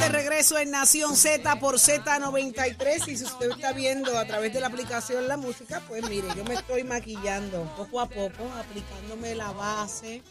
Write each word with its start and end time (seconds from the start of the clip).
De 0.00 0.08
regreso 0.08 0.58
en 0.58 0.70
Nación 0.70 1.14
Z 1.14 1.60
por 1.60 1.74
Z93 1.74 3.08
y 3.08 3.16
si 3.18 3.24
usted 3.24 3.50
está 3.50 3.72
viendo 3.72 4.16
a 4.18 4.24
través 4.24 4.52
de 4.52 4.60
la 4.60 4.68
aplicación 4.68 5.28
la 5.28 5.36
música, 5.36 5.82
pues 5.88 6.08
mire, 6.08 6.26
yo 6.34 6.44
me 6.44 6.54
estoy 6.54 6.84
maquillando 6.84 7.64
poco 7.76 8.00
a 8.00 8.06
poco, 8.06 8.50
aplicándome 8.58 9.34
la 9.34 9.52
base. 9.52 10.22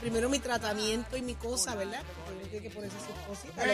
Primero 0.00 0.28
mi 0.28 0.40
tratamiento 0.40 1.16
y 1.16 1.22
mi 1.22 1.34
cosa, 1.34 1.74
¿verdad? 1.74 2.02
Tiene 2.50 2.68
que 2.68 2.74
ponerse 2.74 2.96
sus 2.98 3.26
cositas. 3.26 3.64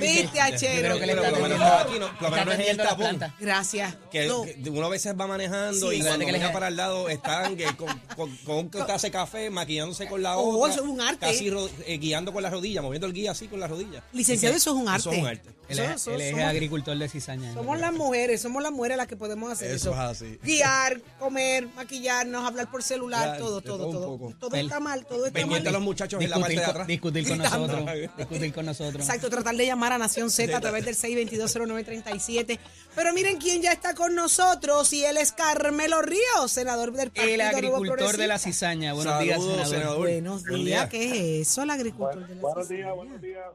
¿Viste, 0.00 0.40
Achero? 0.40 0.96
Pero 1.00 1.22
por 1.22 1.32
lo 1.32 1.40
menos 1.42 1.58
no, 1.58 1.64
aquí 1.66 1.98
no, 1.98 2.12
por 2.18 2.22
lo 2.22 2.30
menos 2.30 2.46
no 2.46 2.52
es 2.52 2.60
en 2.60 2.68
el 2.68 2.76
tapón. 2.76 3.18
Gracias. 3.40 3.94
Que, 4.10 4.26
No. 4.26 4.42
que 4.42 4.70
uno 4.70 4.86
a 4.86 4.90
veces 4.90 5.14
va 5.18 5.26
manejando 5.26 5.90
Sí, 5.90 5.96
y 5.96 6.00
cuando 6.02 6.26
Que 6.26 6.32
mira 6.32 6.52
para 6.52 6.68
el 6.68 6.76
lado 6.76 7.08
están 7.08 7.56
que 7.56 7.64
con, 7.76 7.88
con, 8.16 8.36
con 8.38 8.56
un 8.58 8.70
taza 8.70 9.06
de 9.06 9.10
café, 9.10 9.50
maquillándose 9.50 10.06
con 10.06 10.22
la 10.22 10.36
Oh, 10.36 10.58
otra. 10.60 10.74
eso 10.74 10.82
es 10.84 10.88
un 10.88 11.00
arte. 11.00 11.26
Casi 11.26 11.50
ro- 11.50 11.68
eh, 11.86 11.98
guiando 11.98 12.32
con 12.32 12.42
la 12.42 12.50
rodilla, 12.50 12.82
moviendo 12.82 13.06
el 13.06 13.12
guía 13.12 13.30
así 13.32 13.48
con 13.48 13.60
la 13.60 13.66
rodilla. 13.68 14.02
Licenciado, 14.12 14.54
eso 14.56 14.70
es 14.70 14.76
un 14.76 14.88
arte. 14.88 15.00
Eso 15.00 15.12
es 15.12 15.18
un 15.18 15.26
arte. 15.26 15.48
Él 15.68 15.78
es 15.78 16.02
somos- 16.02 16.42
agricultor 16.44 16.98
de 16.98 17.08
cizaña. 17.08 17.54
Somos 17.54 17.78
las 17.78 17.92
mujeres, 17.92 18.42
somos 18.42 18.62
las 18.62 18.72
mujeres 18.72 18.96
las 18.96 19.06
que 19.06 19.16
podemos 19.16 19.50
hacer 19.52 19.70
eso. 19.70 19.92
Eso 19.92 19.92
es 19.92 19.98
así. 19.98 20.38
Guiar, 20.42 21.00
comer, 21.18 21.66
maquillarnos, 21.74 22.44
hablar 22.46 22.70
por 22.70 22.82
celular, 22.82 23.38
todo, 23.38 23.60
todo, 23.62 23.90
todo 23.90 24.34
todo. 24.38 24.54
está 24.56 24.80
mal, 24.80 25.06
todo 25.06 25.26
está 25.26 25.38
Pendiente 25.40 25.68
a 25.68 25.72
los 25.72 25.80
mal. 25.80 25.86
muchachos 25.86 26.22
en 26.22 26.30
la 26.30 26.38
parte 26.38 26.54
de 26.56 26.64
atrás. 26.64 26.86
discutir 26.86 27.22
con 27.26 27.38
Gritando. 27.38 27.61
Nosotros. 27.68 28.16
discutir 28.16 28.52
con 28.52 28.66
nosotros. 28.66 29.04
Exacto, 29.04 29.30
tratar 29.30 29.54
de 29.56 29.66
llamar 29.66 29.92
a 29.92 29.98
Nación 29.98 30.30
Z 30.30 30.56
a 30.56 30.60
través 30.60 30.84
del 30.84 30.94
6220937. 30.96 32.58
Pero 32.94 33.12
miren 33.14 33.38
quién 33.38 33.62
ya 33.62 33.72
está 33.72 33.94
con 33.94 34.14
nosotros 34.14 34.92
y 34.92 35.04
él 35.04 35.16
es 35.16 35.32
Carmelo 35.32 36.02
Ríos, 36.02 36.50
senador 36.50 36.92
del 36.92 37.10
Partido 37.10 37.34
El 37.34 37.40
agricultor 37.40 38.16
de 38.16 38.26
la 38.26 38.38
cizaña. 38.38 38.92
Buenos 38.92 39.20
días, 39.20 39.36
Saludos, 39.38 39.54
senador. 39.68 39.74
senador. 39.78 39.98
Buenos 39.98 40.42
Buen 40.44 40.64
días, 40.64 40.90
día. 40.90 41.00
¿qué 41.00 41.40
es 41.40 41.48
eso, 41.48 41.62
el 41.62 41.70
agricultor 41.70 42.26
de 42.28 42.34
la 42.34 42.40
Buenos 42.40 42.68
cizaña? 42.68 42.82
días, 42.84 42.94
buenos 42.96 43.20
días. 43.22 43.46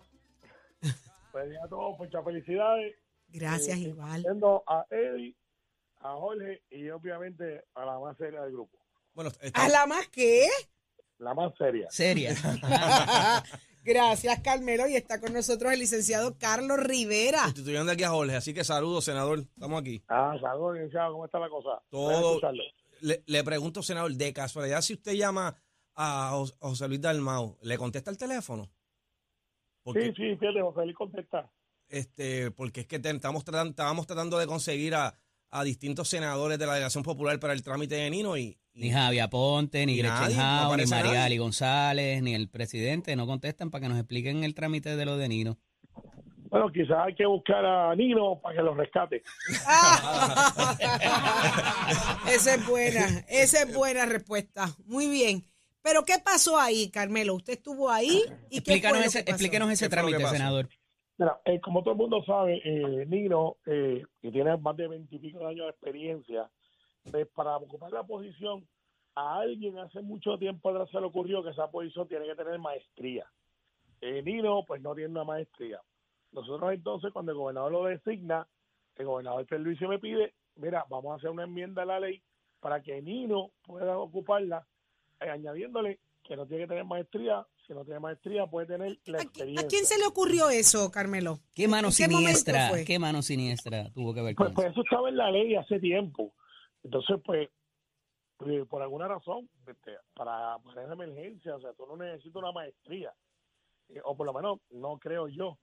Buenos 1.32 1.50
días 1.52 1.64
a 1.64 1.68
todos, 1.70 1.98
muchas 2.00 2.24
felicidades. 2.24 2.96
Gracias, 3.30 3.78
Eh, 3.78 3.82
igual. 3.82 4.26
A 4.68 4.86
Eddie, 4.90 5.36
a 6.00 6.14
Jorge 6.14 6.62
y 6.72 6.90
obviamente 6.90 7.64
a 7.76 7.86
la 7.86 8.00
más 8.00 8.18
seria 8.18 8.42
del 8.42 8.54
grupo. 8.54 8.78
Bueno, 9.14 9.32
está- 9.42 9.64
¿A 9.66 9.70
la 9.70 9.86
más 9.86 10.08
qué? 10.10 10.48
La 11.20 11.34
más 11.34 11.52
seria. 11.58 11.88
Seria. 11.92 12.36
Gracias, 13.88 14.42
Carmelo. 14.42 14.86
Y 14.90 14.96
está 14.98 15.22
con 15.22 15.32
nosotros 15.32 15.72
el 15.72 15.80
licenciado 15.80 16.38
Carlos 16.38 16.78
Rivera. 16.84 17.46
sustituyendo 17.46 17.92
aquí 17.94 18.04
a 18.04 18.10
Jorge, 18.10 18.36
así 18.36 18.54
que 18.54 18.66
saludos, 18.66 19.06
senador. 19.06 19.40
Estamos 19.40 19.80
aquí. 19.80 20.04
Ah, 20.10 20.36
saludos, 20.42 20.74
licenciado, 20.76 21.14
¿cómo 21.14 21.24
está 21.26 21.40
la 21.40 21.48
cosa? 21.50 21.82
Todo-. 21.90 22.42
Le, 23.00 23.24
le 23.26 23.44
pregunto, 23.46 23.82
senador, 23.82 24.12
de 24.14 24.34
casualidad, 24.34 24.82
si 24.82 24.94
usted 24.96 25.14
llama 25.14 25.56
a 25.96 26.32
Jos- 26.34 26.58
a 26.60 26.68
José 26.68 26.88
Luis 26.90 27.00
Dalmau, 27.00 27.58
¿le 27.62 27.78
contesta 27.78 28.12
el 28.12 28.18
teléfono? 28.18 28.70
Porque, 29.84 30.08
Sí, 30.08 30.14
sí, 30.18 30.36
fíjate, 30.36 30.62
José 30.62 30.82
Luis 30.84 30.96
contesta. 30.98 31.50
este, 31.88 32.52
porque 32.52 32.82
es 32.82 32.88
que 32.88 33.00
te- 33.00 33.10
estamos 33.12 33.46
tratando, 33.46 33.70
estábamos 33.70 34.06
tratando 34.06 34.38
de 34.38 34.48
conseguir 34.48 34.96
a, 34.96 35.18
a 35.50 35.64
distintos 35.64 36.10
senadores 36.10 36.60
de 36.60 36.66
la 36.66 36.74
delegación 36.74 37.04
popular 37.06 37.40
para 37.40 37.54
el 37.54 37.64
trámite 37.64 37.96
de 37.96 38.10
Nino 38.10 38.36
y- 38.38 38.58
Ni 38.78 38.92
Javi 38.92 39.20
Aponte, 39.20 39.86
ni 39.88 39.94
Ni 39.94 39.98
Gretchen 40.00 40.38
no 40.38 40.70
Howe, 40.70 40.78
ni 40.78 40.86
Mariali 40.86 41.16
nadie. 41.16 41.38
González, 41.40 42.22
ni 42.22 42.36
el 42.36 42.48
presidente 42.48 43.16
no 43.16 43.26
contestan 43.26 43.72
para 43.72 43.82
que 43.82 43.90
nos 43.90 43.98
expliquen 43.98 44.44
el 44.44 44.54
trámite 44.54 44.96
de 44.96 45.06
lo 45.06 45.18
de 45.18 45.28
Nino. 45.28 45.58
Bueno, 46.50 46.72
quizás 46.72 46.98
hay 47.08 47.16
que 47.16 47.26
buscar 47.26 47.66
a 47.66 47.96
Nino 47.96 48.40
para 48.40 48.56
que 48.56 48.62
lo 48.62 48.76
rescate. 48.76 49.24
esa 52.32 52.56
es 52.56 52.68
buena, 52.68 53.08
esa 53.28 53.64
es 53.64 53.74
buena 53.74 54.06
respuesta. 54.06 54.68
Muy 54.86 55.10
bien. 55.10 55.44
Pero 55.82 56.06
¿qué 56.06 56.20
pasó 56.24 56.60
ahí, 56.60 56.92
Carmelo? 56.92 57.34
¿Usted 57.34 57.54
estuvo 57.54 57.90
ahí? 57.90 58.22
¿Y 58.50 58.62
qué 58.62 58.80
fue 58.84 58.86
Explícanos 58.92 59.00
lo 59.00 59.06
ese, 59.06 59.20
que 59.20 59.24
pasó? 59.24 59.32
explíquenos 59.32 59.72
ese 59.72 59.90
¿Qué 59.90 59.96
fue 59.96 60.04
lo 60.04 60.08
que 60.10 60.16
trámite, 60.24 60.38
senador. 60.38 60.70
Mira, 61.18 61.40
eh, 61.46 61.60
como 61.62 61.82
todo 61.82 61.94
el 61.94 61.98
mundo 61.98 62.24
sabe, 62.26 62.62
eh, 62.64 63.06
Nino, 63.08 63.58
eh, 63.66 64.04
que 64.22 64.32
tiene 64.32 64.56
más 64.58 64.78
de 64.78 64.88
veintipico 64.88 65.40
de 65.40 65.48
años 65.48 65.66
de 65.66 65.72
experiencia, 65.72 66.48
pues, 67.12 67.28
para 67.30 67.58
ocupar 67.58 67.92
la 67.92 68.04
posición, 68.04 68.68
a 69.16 69.40
alguien 69.40 69.78
hace 69.80 70.02
mucho 70.02 70.38
tiempo 70.38 70.70
atrás 70.70 70.90
se 70.92 71.00
le 71.00 71.08
ocurrió 71.08 71.44
que 71.44 71.50
esa 71.50 71.70
posición 71.72 72.08
tiene 72.08 72.26
que 72.26 72.36
tener 72.36 72.60
maestría. 72.60 73.26
Eh, 74.02 74.22
Nino, 74.22 74.64
pues 74.66 74.82
no 74.82 74.94
tiene 74.94 75.10
una 75.12 75.24
maestría. 75.24 75.82
Nosotros 76.32 76.72
entonces, 76.74 77.12
cuando 77.12 77.32
el 77.32 77.38
gobernador 77.38 77.72
lo 77.72 77.86
designa, 77.86 78.48
el 78.96 79.06
gobernador 79.06 79.46
Luis 79.60 79.82
me 79.82 79.98
pide, 80.00 80.34
mira, 80.56 80.86
vamos 80.90 81.12
a 81.14 81.16
hacer 81.16 81.30
una 81.30 81.46
enmienda 81.46 81.82
a 81.84 81.86
la 81.86 82.00
ley 82.00 82.22
para 82.60 82.82
que 82.82 83.02
Nino 83.02 83.52
pueda 83.64 83.98
ocuparla, 83.98 84.68
eh, 85.20 85.30
añadiéndole 85.30 86.00
que 86.24 86.36
no 86.36 86.46
tiene 86.46 86.64
que 86.64 86.68
tener 86.70 86.86
maestría, 86.86 87.46
si 87.66 87.74
no 87.74 87.86
tiene 87.86 88.00
maestría 88.02 88.46
puede 88.48 88.68
tener 88.68 89.00
la 89.06 89.20
¿A, 89.20 89.22
experiencia. 89.22 89.66
a 89.66 89.70
quién 89.70 89.86
se 89.86 89.98
le 89.98 90.06
ocurrió 90.06 90.50
eso, 90.50 90.92
Carmelo? 90.92 91.40
¿Qué 91.56 91.68
mano 91.68 91.88
¿En 91.88 91.94
qué 91.96 92.04
momento 92.08 92.28
siniestra? 92.40 92.70
¿Qué 92.86 93.00
mano 93.00 93.22
siniestra 93.22 93.90
tuvo 93.94 94.14
que 94.14 94.22
ver 94.22 94.36
Pues, 94.36 94.48
con 94.50 94.54
pues 94.56 94.68
eso? 94.68 94.74
eso 94.74 94.82
estaba 94.84 95.10
en 95.10 95.18
la 95.18 95.32
ley 95.32 95.56
hace 95.56 95.80
tiempo. 95.80 96.34
Entonces, 96.88 97.18
pues, 97.26 97.50
eh, 98.48 98.66
por 98.70 98.82
alguna 98.82 99.10
razón, 99.10 99.50
este, 99.68 99.92
para 100.14 100.58
manejar 100.60 100.94
emergencia, 100.94 101.56
o 101.56 101.60
sea, 101.60 101.74
tú 101.74 101.86
no 101.86 101.98
necesitas 101.98 102.36
una 102.42 102.54
maestría. 102.54 103.14
Eh, 103.90 104.00
o 104.06 104.16
por 104.16 104.26
lo 104.26 104.32
menos, 104.34 104.60
no 104.70 104.98
creo 104.98 105.28
yo, 105.28 105.58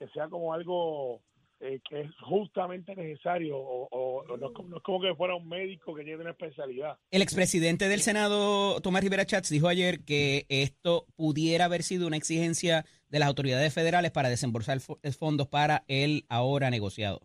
que 0.00 0.08
sea 0.08 0.28
como 0.28 0.52
algo 0.52 1.20
eh, 1.60 1.80
que 1.88 2.00
es 2.00 2.10
justamente 2.28 2.96
necesario, 2.96 3.56
o, 3.56 3.86
o- 3.88 4.24
o 4.24 4.36
no, 4.36 4.48
es 4.48 4.52
como, 4.52 4.68
no 4.68 4.76
es 4.78 4.82
como 4.82 5.00
que 5.00 5.14
fuera 5.14 5.36
un 5.36 5.48
médico 5.48 5.94
que 5.94 6.02
tiene 6.02 6.20
una 6.22 6.32
especialidad. 6.32 6.98
El 7.12 7.22
expresidente 7.22 7.88
del 7.88 8.00
Senado, 8.00 8.80
Tomás 8.80 9.02
Rivera 9.04 9.24
Chats, 9.24 9.48
dijo 9.50 9.68
ayer 9.68 10.04
que 10.04 10.44
esto 10.48 11.06
pudiera 11.14 11.66
haber 11.66 11.84
sido 11.84 12.08
una 12.08 12.16
exigencia 12.16 12.84
de 13.08 13.18
las 13.20 13.28
autoridades 13.28 13.72
federales 13.72 14.10
para 14.10 14.28
desembolsar 14.28 14.78
fo- 14.78 14.98
fondos 15.16 15.46
para 15.46 15.84
el 15.86 16.24
ahora 16.28 16.68
negociado. 16.70 17.20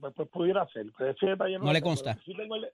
Pues, 0.00 0.14
pues 0.14 0.28
pudiera 0.28 0.66
ser. 0.68 0.86
Pero 0.96 1.10
ese 1.10 1.26
detalle 1.26 1.58
No 1.58 1.66
lo 1.66 1.72
le 1.72 1.82
consta. 1.82 2.14
Lo 2.14 2.18
que, 2.18 2.24
sí 2.24 2.36
tengo 2.36 2.56
el, 2.56 2.68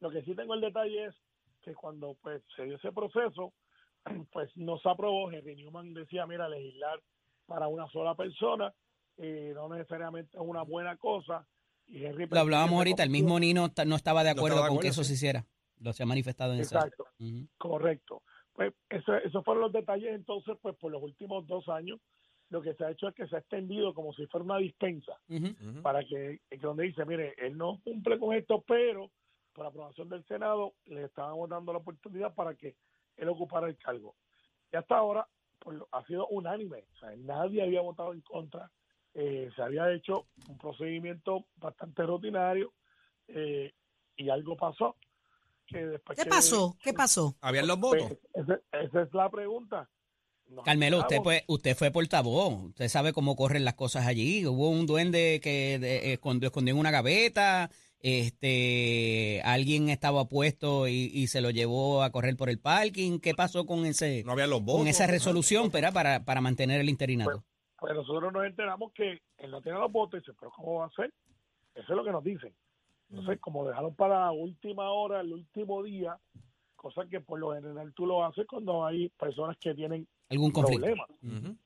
lo 0.00 0.10
que 0.10 0.22
sí 0.22 0.34
tengo 0.34 0.54
el 0.54 0.60
detalle 0.60 1.06
es 1.06 1.14
que 1.62 1.74
cuando 1.74 2.16
pues 2.22 2.42
se 2.56 2.64
dio 2.64 2.76
ese 2.76 2.92
proceso, 2.92 3.52
pues 4.32 4.50
no 4.56 4.78
se 4.78 4.88
aprobó. 4.88 5.30
Henry 5.30 5.56
Newman 5.56 5.94
decía, 5.94 6.26
mira, 6.26 6.48
legislar 6.48 7.00
para 7.46 7.68
una 7.68 7.88
sola 7.88 8.14
persona 8.14 8.72
eh, 9.18 9.52
no 9.54 9.68
necesariamente 9.68 10.36
es 10.36 10.42
una 10.42 10.62
buena 10.62 10.96
cosa. 10.96 11.46
Y 11.86 12.04
Henry 12.04 12.26
Lo 12.30 12.40
hablábamos 12.40 12.78
ahorita, 12.78 13.02
el 13.02 13.10
mismo 13.10 13.38
Nino 13.40 13.68
no 13.86 13.96
estaba 13.96 14.22
de 14.22 14.34
No 14.34 14.38
acuerdo 14.38 14.56
estaba 14.56 14.68
de 14.68 14.74
con 14.76 14.82
que 14.82 14.88
eso 14.88 15.02
sí. 15.02 15.08
se 15.08 15.14
hiciera. 15.14 15.46
Lo 15.80 15.92
se 15.92 16.02
ha 16.02 16.06
manifestado 16.06 16.54
en. 16.54 16.60
Exacto, 16.60 17.06
correcto. 17.56 18.22
Pues 18.52 18.74
eso, 18.90 19.14
esos 19.14 19.44
fueron 19.44 19.62
los 19.62 19.72
detalles. 19.72 20.14
Entonces, 20.14 20.56
pues 20.60 20.76
por 20.76 20.90
los 20.90 21.02
últimos 21.02 21.46
dos 21.46 21.68
años, 21.68 22.00
lo 22.50 22.62
que 22.62 22.74
se 22.74 22.84
ha 22.84 22.90
hecho 22.90 23.08
es 23.08 23.14
que 23.14 23.26
se 23.26 23.36
ha 23.36 23.40
extendido 23.40 23.92
como 23.94 24.12
si 24.14 24.26
fuera 24.26 24.44
una 24.44 24.58
dispensa. 24.58 25.12
Para 25.82 26.04
que, 26.04 26.40
que 26.48 26.56
donde 26.58 26.84
dice, 26.84 27.04
mire, 27.04 27.34
él 27.38 27.56
no 27.58 27.80
cumple 27.84 28.18
con 28.18 28.34
esto, 28.34 28.62
pero 28.66 29.10
por 29.52 29.66
aprobación 29.66 30.08
del 30.08 30.24
Senado 30.26 30.74
le 30.86 31.04
estábamos 31.04 31.48
dando 31.48 31.72
la 31.72 31.78
oportunidad 31.80 32.34
para 32.34 32.54
que 32.54 32.76
él 33.16 33.28
ocupara 33.28 33.68
el 33.68 33.76
cargo. 33.76 34.14
Y 34.72 34.76
hasta 34.76 34.96
ahora 34.96 35.26
pues, 35.58 35.78
ha 35.92 36.04
sido 36.06 36.26
unánime, 36.28 36.84
o 36.94 36.98
sea, 36.98 37.14
nadie 37.16 37.62
había 37.62 37.80
votado 37.80 38.12
en 38.12 38.20
contra, 38.22 38.70
eh, 39.14 39.50
se 39.56 39.62
había 39.62 39.90
hecho 39.92 40.26
un 40.48 40.56
procedimiento 40.58 41.46
bastante 41.56 42.02
rutinario 42.04 42.72
eh, 43.28 43.72
y 44.16 44.28
algo 44.30 44.56
pasó. 44.56 44.96
Que 45.66 45.84
después 45.86 46.16
¿Qué 46.16 46.24
que- 46.24 46.30
pasó? 46.30 46.76
¿Qué 46.82 46.92
pasó? 46.94 47.34
¿Habían 47.42 47.66
los 47.66 47.78
Pues, 47.78 48.02
votos? 48.02 48.18
esa, 48.34 48.60
esa 48.72 49.02
es 49.02 49.12
la 49.12 49.28
pregunta. 49.28 49.90
Nos 50.48 50.64
Carmelo, 50.64 50.98
usted 51.00 51.18
fue, 51.22 51.44
usted 51.46 51.76
fue 51.76 51.90
portavoz, 51.90 52.64
usted 52.70 52.88
sabe 52.88 53.12
cómo 53.12 53.36
corren 53.36 53.64
las 53.64 53.74
cosas 53.74 54.06
allí. 54.06 54.46
Hubo 54.46 54.70
un 54.70 54.86
duende 54.86 55.40
que 55.42 55.78
de- 55.78 56.12
escondió, 56.14 56.46
escondió 56.48 56.72
en 56.74 56.80
una 56.80 56.90
gaveta, 56.90 57.70
este, 58.00 59.42
alguien 59.44 59.88
estaba 59.88 60.24
puesto 60.26 60.88
y, 60.88 61.10
y 61.12 61.26
se 61.26 61.40
lo 61.40 61.50
llevó 61.50 62.02
a 62.02 62.10
correr 62.10 62.36
por 62.36 62.48
el 62.48 62.58
parking. 62.58 63.18
¿Qué 63.20 63.34
pasó 63.34 63.66
con 63.66 63.84
ese, 63.86 64.22
No 64.24 64.32
habían 64.32 64.50
los 64.50 64.60
votos. 64.62 64.80
con 64.80 64.88
esa 64.88 65.06
resolución 65.06 65.70
para, 65.70 65.92
para, 65.92 66.24
para 66.24 66.40
mantener 66.40 66.80
el 66.80 66.88
interinato? 66.88 67.44
Pues 67.78 67.94
nosotros 67.94 68.32
nos 68.32 68.44
enteramos 68.46 68.92
que 68.92 69.20
él 69.38 69.50
no 69.50 69.60
tiene 69.62 69.78
los 69.78 69.92
votos 69.92 70.18
y 70.18 70.20
dice, 70.20 70.32
pero 70.38 70.50
¿cómo 70.52 70.74
va 70.80 70.86
a 70.86 70.90
ser? 70.90 71.12
Eso 71.74 71.84
es 71.92 71.96
lo 71.96 72.04
que 72.04 72.10
nos 72.12 72.24
dicen. 72.24 72.52
Entonces, 73.10 73.38
como 73.40 73.66
dejaron 73.66 73.94
para 73.94 74.20
la 74.26 74.32
última 74.32 74.90
hora, 74.90 75.20
el 75.20 75.32
último 75.32 75.82
día, 75.82 76.18
cosa 76.76 77.02
que 77.10 77.20
por 77.20 77.38
lo 77.38 77.54
general 77.54 77.92
tú 77.94 78.06
lo 78.06 78.24
haces 78.24 78.46
cuando 78.46 78.84
hay 78.84 79.08
personas 79.10 79.56
que 79.60 79.74
tienen 79.74 80.06
¿Algún 80.30 80.50
conflicto? 80.50 80.86
problemas. 80.86 81.56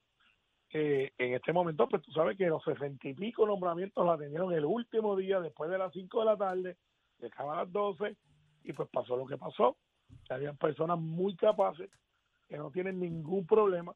Eh, 0.74 1.12
en 1.18 1.34
este 1.34 1.52
momento, 1.52 1.86
pues 1.88 2.02
tú 2.02 2.12
sabes 2.12 2.36
que 2.38 2.46
los 2.46 2.62
sesenta 2.64 3.06
y 3.06 3.14
pico 3.14 3.46
nombramientos 3.46 4.04
los 4.04 4.14
atendieron 4.14 4.52
el 4.52 4.64
último 4.64 5.14
día, 5.16 5.38
después 5.40 5.70
de 5.70 5.76
las 5.76 5.92
5 5.92 6.20
de 6.20 6.24
la 6.24 6.36
tarde, 6.36 6.76
dejaba 7.18 7.52
a 7.52 7.64
las 7.64 7.72
12, 7.72 8.16
y 8.64 8.72
pues 8.72 8.88
pasó 8.90 9.16
lo 9.16 9.26
que 9.26 9.36
pasó. 9.36 9.76
Habían 10.30 10.56
personas 10.56 10.98
muy 10.98 11.36
capaces 11.36 11.90
que 12.48 12.56
no 12.56 12.70
tienen 12.70 13.00
ningún 13.00 13.46
problema, 13.46 13.94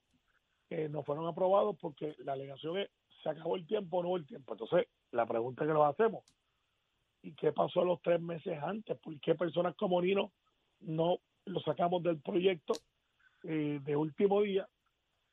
que 0.68 0.88
no 0.88 1.02
fueron 1.02 1.26
aprobados 1.26 1.76
porque 1.80 2.14
la 2.18 2.32
alegación 2.32 2.78
es, 2.78 2.90
se 3.22 3.30
acabó 3.30 3.56
el 3.56 3.66
tiempo 3.66 3.98
o 3.98 4.02
no 4.02 4.16
el 4.16 4.26
tiempo. 4.26 4.52
Entonces, 4.52 4.86
la 5.12 5.26
pregunta 5.26 5.66
que 5.66 5.72
nos 5.72 5.86
hacemos, 5.88 6.24
¿y 7.22 7.32
qué 7.34 7.52
pasó 7.52 7.84
los 7.84 8.02
tres 8.02 8.20
meses 8.20 8.58
antes? 8.62 8.98
¿Por 8.98 9.18
qué 9.20 9.34
personas 9.34 9.74
como 9.76 10.02
Nino 10.02 10.32
no 10.80 11.18
lo 11.46 11.60
sacamos 11.60 12.02
del 12.02 12.20
proyecto 12.20 12.74
eh, 13.48 13.80
de 13.82 13.96
último 13.96 14.42
día 14.42 14.68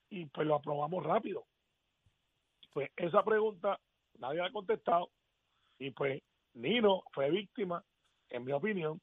y 0.10 0.26
pues 0.28 0.46
lo 0.48 0.56
aprobamos 0.56 1.04
rápido? 1.04 1.46
Pues 2.74 2.90
esa 2.98 3.24
pregunta 3.24 3.80
nadie 4.20 4.40
la 4.40 4.48
ha 4.48 4.52
contestado 4.52 5.10
y 5.80 5.92
pues 5.92 6.22
Nino 6.54 7.04
fue 7.14 7.30
víctima, 7.32 7.84
en 8.30 8.46
mi 8.46 8.52
opinión, 8.52 9.02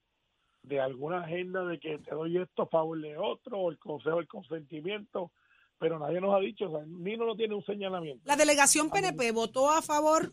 de 0.63 0.81
alguna 0.81 1.23
agenda 1.25 1.65
de 1.65 1.79
que 1.81 1.99
te 1.99 2.15
doy 2.15 2.37
esto 2.39 2.63
a 2.63 2.67
favor 2.67 3.01
de 3.01 3.17
otro 3.17 3.59
o 3.59 3.71
el 3.71 3.79
consejo 3.79 4.17
del 4.17 4.29
consentimiento, 4.29 5.33
pero 5.79 5.99
nadie 5.99 6.21
nos 6.21 6.35
ha 6.35 6.39
dicho, 6.41 6.67
o 6.67 6.71
sea, 6.71 6.87
Nino 6.87 7.25
no 7.27 7.35
tiene 7.35 7.55
un 7.55 7.65
señalamiento. 7.65 8.23
La 8.27 8.37
delegación 8.37 8.91
PNP 8.91 9.33
votó 9.33 9.71
a 9.71 9.83
favor. 9.83 10.33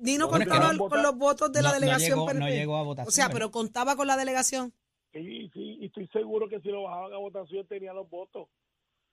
Nino 0.00 0.26
que 0.30 0.38
contaba 0.38 0.72
no- 0.72 0.88
con 0.88 1.02
los 1.02 1.16
votos 1.16 1.52
de 1.52 1.62
la 1.62 1.68
No- 1.68 1.74
no 1.74 1.80
delegación 1.80 2.10
llegó- 2.18 2.26
PNP. 2.26 2.44
no 2.44 2.50
llegó 2.50 2.76
a 2.76 2.82
votación, 2.82 3.08
O 3.08 3.10
sea, 3.10 3.28
pero 3.28 3.50
contaba 3.50 3.94
con 3.96 4.06
la 4.06 4.16
delegación. 4.16 4.72
Sí, 5.22 5.50
sí, 5.54 5.78
y 5.80 5.86
estoy 5.86 6.06
seguro 6.08 6.48
que 6.48 6.60
si 6.60 6.68
lo 6.68 6.82
bajaban 6.82 7.12
a 7.12 7.16
votación 7.18 7.66
tenía 7.66 7.92
los 7.92 8.08
votos. 8.10 8.48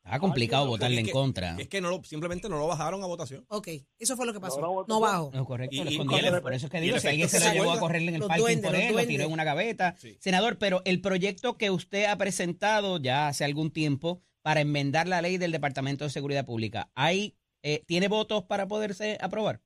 Está 0.04 0.20
complicado 0.20 0.66
Ay, 0.66 0.70
votarle 0.70 1.00
Es 1.02 1.08
en 1.08 1.14
contra. 1.14 1.56
Es 1.58 1.70
que 1.70 1.80
no 1.80 1.90
lo, 1.90 2.04
simplemente 2.04 2.50
no 2.50 2.58
lo 2.58 2.68
bajaron 2.68 3.02
a 3.04 3.06
votación. 3.06 3.46
Ok, 3.48 3.70
eso 3.98 4.18
fue 4.18 4.26
lo 4.26 4.34
que 4.34 4.42
pasó. 4.42 4.60
No, 4.60 4.68
no, 4.82 4.86
No 4.86 5.00
bajo. 5.00 5.32
No, 5.34 5.46
correcto, 5.46 5.74
Y- 5.78 5.80
lo 5.84 5.90
y- 5.90 5.94
escondieron. 5.94 6.34
y 6.34 6.36
el- 6.36 6.42
por 6.42 6.54
eso 6.54 6.66
es 6.66 6.72
que 6.74 6.78
y 6.80 6.82
digo, 6.82 7.00
si 7.00 7.08
alguien 7.08 7.30
se 7.30 7.40
que 7.40 7.52
llevó 7.54 7.72
a 7.72 7.76
se 7.76 7.80
correr 7.80 8.02
en 8.02 8.16
el 8.16 8.22
parking 8.22 8.42
duendes, 8.44 8.70
por 8.72 8.76
él, 8.80 8.96
lo 8.96 9.06
tiró 9.08 9.24
en 9.24 9.32
una 9.32 9.46
gaveta. 9.46 9.96
Sí. 9.98 10.18
Senador, 10.20 10.58
pero 10.58 10.82
el 10.84 11.00
proyecto 11.00 11.58
que 11.58 11.72
usted 11.72 12.04
ha 12.06 12.18
presentado 12.18 12.98
ya 12.98 13.30
hace 13.30 13.46
algún 13.46 13.72
tiempo 13.72 14.22
para 14.42 14.60
enmendar 14.60 15.08
la 15.08 15.22
ley 15.22 15.38
del 15.38 15.54
Departamento 15.54 16.04
de 16.04 16.10
Seguridad 16.10 16.46
Pública, 16.46 16.92
¿hay, 16.96 17.38
eh, 17.62 17.82
¿tiene 17.86 18.10
votos 18.10 18.44
para 18.44 18.68
poderse 18.68 19.18
aprobar? 19.22 19.62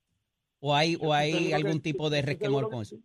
¿O 0.59 0.75
hay, 0.75 0.97
o 1.01 1.13
hay 1.13 1.51
algún 1.53 1.73
que- 1.79 1.79
tipo 1.79 2.11
de 2.11 2.21
resquemor 2.21 2.69
con 2.69 2.83
eso? 2.83 2.97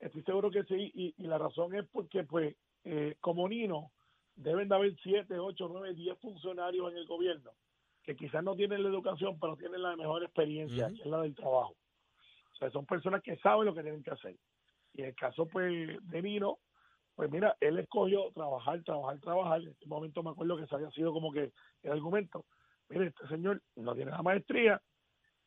Estoy 0.00 0.22
seguro 0.22 0.50
que 0.50 0.64
sí, 0.64 0.92
y, 0.94 1.14
y 1.16 1.26
la 1.26 1.38
razón 1.38 1.74
es 1.74 1.86
porque, 1.88 2.24
pues, 2.24 2.54
eh, 2.84 3.16
como 3.20 3.48
Nino, 3.48 3.90
deben 4.36 4.68
de 4.68 4.74
haber 4.74 4.96
siete, 5.02 5.38
ocho, 5.38 5.68
nueve, 5.68 5.94
diez 5.94 6.16
funcionarios 6.20 6.92
en 6.92 6.98
el 6.98 7.06
gobierno 7.06 7.50
que 8.04 8.16
quizás 8.16 8.42
no 8.42 8.56
tienen 8.56 8.82
la 8.82 8.88
educación, 8.88 9.38
pero 9.38 9.56
tienen 9.56 9.82
la 9.82 9.94
mejor 9.94 10.22
experiencia, 10.22 10.88
que 10.88 11.02
es 11.02 11.06
la 11.06 11.20
del 11.20 11.34
trabajo. 11.34 11.74
O 12.52 12.56
sea, 12.56 12.70
son 12.70 12.86
personas 12.86 13.22
que 13.22 13.36
saben 13.36 13.66
lo 13.66 13.74
que 13.74 13.82
tienen 13.82 14.02
que 14.02 14.12
hacer. 14.12 14.34
Y 14.94 15.02
en 15.02 15.08
el 15.08 15.14
caso, 15.14 15.46
pues, 15.46 15.98
de 16.08 16.22
Nino, 16.22 16.58
pues 17.14 17.30
mira, 17.30 17.54
él 17.60 17.78
escogió 17.78 18.30
trabajar, 18.32 18.82
trabajar, 18.82 19.20
trabajar. 19.20 19.60
En 19.60 19.68
este 19.68 19.86
momento 19.86 20.22
me 20.22 20.30
acuerdo 20.30 20.56
que 20.56 20.66
se 20.66 20.74
había 20.74 20.90
sido 20.92 21.12
como 21.12 21.30
que 21.32 21.52
el 21.82 21.92
argumento. 21.92 22.46
Mire, 22.88 23.08
este 23.08 23.28
señor 23.28 23.60
no 23.76 23.94
tiene 23.94 24.12
la 24.12 24.22
maestría, 24.22 24.80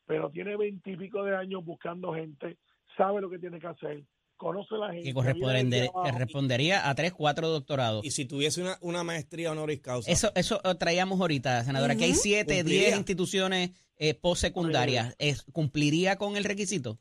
pero 0.06 0.30
tiene 0.30 0.56
veintipico 0.56 1.24
de 1.24 1.34
años 1.34 1.64
buscando 1.64 2.14
gente, 2.14 2.58
sabe 2.96 3.20
lo 3.20 3.28
que 3.28 3.40
tiene 3.40 3.58
que 3.58 3.66
hacer, 3.66 4.04
conoce 4.42 4.74
a 4.74 4.78
la 4.78 4.86
gente. 4.92 4.98
Que 4.98 5.12
viene 5.12 5.14
corresponde- 5.14 5.70
desde 5.70 5.88
abajo. 5.88 6.02
que 6.04 6.12
respondería 6.18 6.88
a 6.90 6.94
tres, 6.94 7.12
cuatro 7.12 7.48
doctorados. 7.48 8.04
Y 8.04 8.10
si 8.10 8.24
tuviese 8.26 8.60
una, 8.60 8.76
una 8.80 9.04
maestría 9.04 9.52
honoris 9.52 9.80
causa. 9.80 10.10
Eso, 10.10 10.32
eso 10.34 10.60
eh, 10.64 10.74
traíamos 10.74 11.20
ahorita, 11.20 11.64
senadora, 11.64 11.96
que 11.96 12.04
hay 12.04 12.14
siete, 12.14 12.56
Cumpliría. 12.56 12.82
diez 12.86 12.96
instituciones 12.96 13.70
eh, 13.96 14.14
postsecundarias. 14.14 15.14
Es- 15.18 15.44
¿Cumpliría 15.52 16.16
con 16.16 16.36
el 16.36 16.44
requisito? 16.44 16.98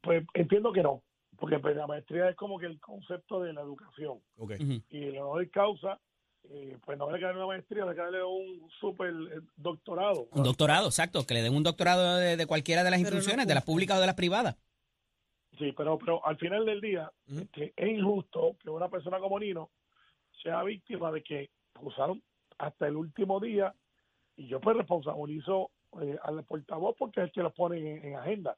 Pues 0.00 0.24
entiendo 0.34 0.72
que 0.72 0.82
no, 0.82 1.02
porque 1.38 1.58
pues, 1.58 1.76
la 1.76 1.86
maestría 1.86 2.28
es 2.30 2.36
como 2.36 2.58
que 2.58 2.66
el 2.66 2.80
concepto 2.80 3.40
de 3.42 3.52
la 3.52 3.60
educación. 3.60 4.18
Ok. 4.36 4.52
Ujú. 4.58 4.82
Y 4.90 5.04
el 5.04 5.18
honor 5.18 5.48
causa, 5.50 6.00
eh, 6.50 6.76
pues 6.84 6.98
no 6.98 7.10
le 7.12 7.20
cae 7.20 7.34
una 7.34 7.46
maestría, 7.46 7.84
le 7.84 7.94
cae 7.94 8.22
un 8.24 8.68
super 8.80 9.08
eh, 9.10 9.40
doctorado. 9.56 10.28
Un 10.32 10.42
doctorado, 10.42 10.88
exacto, 10.88 11.26
que 11.26 11.34
le 11.34 11.42
den 11.42 11.54
un 11.54 11.62
doctorado 11.62 12.16
de, 12.16 12.36
de 12.36 12.46
cualquiera 12.46 12.82
de 12.84 12.90
las 12.90 12.98
Pero 13.00 13.10
no 13.10 13.16
instituciones, 13.18 13.46
de 13.46 13.54
las 13.54 13.64
públicas 13.64 13.98
o 13.98 14.00
de 14.00 14.06
las 14.06 14.16
privadas. 14.16 14.56
Sí, 15.58 15.72
pero, 15.72 15.98
pero 15.98 16.24
al 16.24 16.36
final 16.36 16.64
del 16.64 16.80
día 16.80 17.10
este, 17.26 17.72
es 17.76 17.88
injusto 17.88 18.56
que 18.62 18.70
una 18.70 18.88
persona 18.88 19.18
como 19.18 19.40
Nino 19.40 19.70
sea 20.42 20.62
víctima 20.62 21.10
de 21.10 21.22
que 21.22 21.50
usaron 21.80 22.22
hasta 22.58 22.86
el 22.86 22.96
último 22.96 23.40
día 23.40 23.74
y 24.36 24.46
yo 24.46 24.60
pues 24.60 24.76
responsabilizo 24.76 25.70
eh, 26.00 26.16
al 26.22 26.44
portavoz 26.44 26.94
porque 26.96 27.20
es 27.20 27.26
el 27.26 27.32
que 27.32 27.42
los 27.42 27.52
pone 27.54 27.78
en, 27.78 28.04
en 28.04 28.16
agenda. 28.16 28.56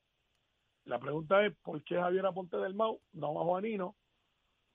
La 0.84 0.98
pregunta 0.98 1.44
es 1.44 1.56
¿por 1.62 1.82
qué 1.84 1.96
Javier 1.96 2.26
Aponte 2.26 2.58
del 2.58 2.74
Mau 2.74 3.00
no 3.12 3.34
bajó 3.34 3.56
a 3.56 3.62
Nino? 3.62 3.96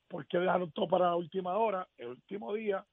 ¿Por 0.08 0.26
qué 0.26 0.38
dejaron 0.38 0.72
todo 0.72 0.88
para 0.88 1.06
la 1.06 1.16
última 1.16 1.56
hora, 1.56 1.86
el 1.96 2.08
último 2.08 2.54
día? 2.54 2.84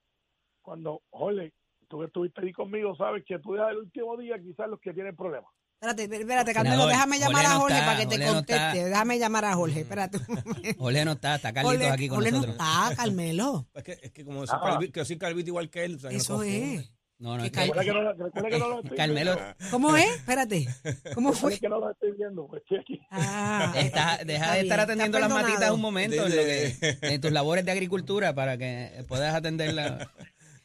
Cuando, 0.62 1.02
Jorge, 1.10 1.52
tú 1.88 2.00
que 2.00 2.06
estuviste 2.06 2.40
ahí 2.40 2.52
conmigo, 2.52 2.96
sabes 2.96 3.24
que 3.24 3.38
tú 3.38 3.52
dejas 3.52 3.72
el 3.72 3.78
último 3.78 4.16
día 4.16 4.38
quizás 4.38 4.68
los 4.68 4.80
que 4.80 4.92
tienen 4.92 5.16
problemas. 5.16 5.52
Espérate, 5.84 6.16
espérate, 6.16 6.54
Carmelo, 6.54 6.86
déjame 6.86 7.18
llamar 7.18 7.44
Jorge 7.44 7.46
a 7.46 7.54
no 7.54 7.60
Jorge 7.60 7.74
está, 7.74 7.86
para 7.86 7.98
que 7.98 8.06
te 8.06 8.14
Jorge 8.16 8.26
no 8.26 8.34
conteste. 8.34 8.66
está. 8.78 8.84
déjame 8.88 9.18
llamar 9.18 9.44
a 9.44 9.54
Jorge, 9.54 9.80
espérate. 9.80 10.18
Jorge 10.78 11.04
no 11.04 11.12
está, 11.12 11.34
está 11.34 11.52
Carlitos 11.52 11.76
Jorge, 11.78 11.90
aquí 11.90 12.08
con 12.08 12.16
Jorge 12.16 12.30
no 12.32 12.36
nosotros. 12.38 12.56
está, 12.88 12.96
Carmelo. 12.96 13.66
Es 13.74 13.82
que, 13.84 13.98
es 14.02 14.10
que 14.12 14.24
como 14.24 14.46
soy, 14.46 14.58
Ah. 14.60 14.78
calvi- 14.78 14.90
que 14.92 15.04
soy 15.04 15.18
calvito 15.18 15.50
igual 15.50 15.68
que 15.68 15.84
él. 15.84 15.96
o 15.96 15.98
sea, 15.98 16.10
Eso 16.10 16.42
es. 16.42 16.90
No, 17.18 17.36
no, 17.36 17.42
Que 17.42 17.46
es 17.46 17.52
que- 17.52 17.92
no, 17.92 18.82
no 18.82 18.82
Carmelo. 18.96 19.36
¿Cómo 19.70 19.96
es? 19.96 20.10
Espérate. 20.16 20.66
¿Cómo 21.14 21.32
fue? 21.32 21.58
que 21.58 21.68
no 21.68 21.78
lo 21.78 21.90
estoy 21.90 22.12
viendo, 22.12 22.46
pues 22.46 22.62
estoy 22.62 22.78
aquí. 22.78 23.00
Ah, 23.10 23.72
está- 23.76 24.14
está 24.16 24.24
deja 24.24 24.54
de 24.54 24.60
estar 24.62 24.80
atendiendo 24.80 25.18
está 25.18 25.28
las 25.28 25.42
matitas 25.42 25.70
un 25.70 25.80
momento 25.80 26.26
en, 26.26 26.36
lo 26.36 26.42
que- 26.42 26.76
en 27.02 27.20
tus 27.20 27.30
labores 27.30 27.64
de 27.64 27.72
agricultura 27.72 28.34
para 28.34 28.56
que 28.58 29.04
puedas 29.06 29.34
atenderla 29.34 30.10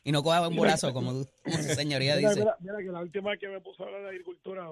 y 0.04 0.12
no 0.12 0.24
cojas 0.24 0.48
un 0.48 0.56
bolazo 0.56 0.92
como, 0.92 1.12
tú- 1.12 1.28
como 1.44 1.58
su 1.58 1.76
señoría 1.76 2.16
Mira, 2.16 2.30
dice. 2.30 2.42
mira, 2.42 2.58
mira 2.62 2.78
que 2.80 2.86
la 2.92 3.00
última 3.02 3.30
vez 3.30 3.40
que 3.40 3.48
me 3.48 3.62
puse 3.62 3.84
a 3.84 3.86
hablar 3.86 4.02
de 4.02 4.10
agricultura, 4.10 4.64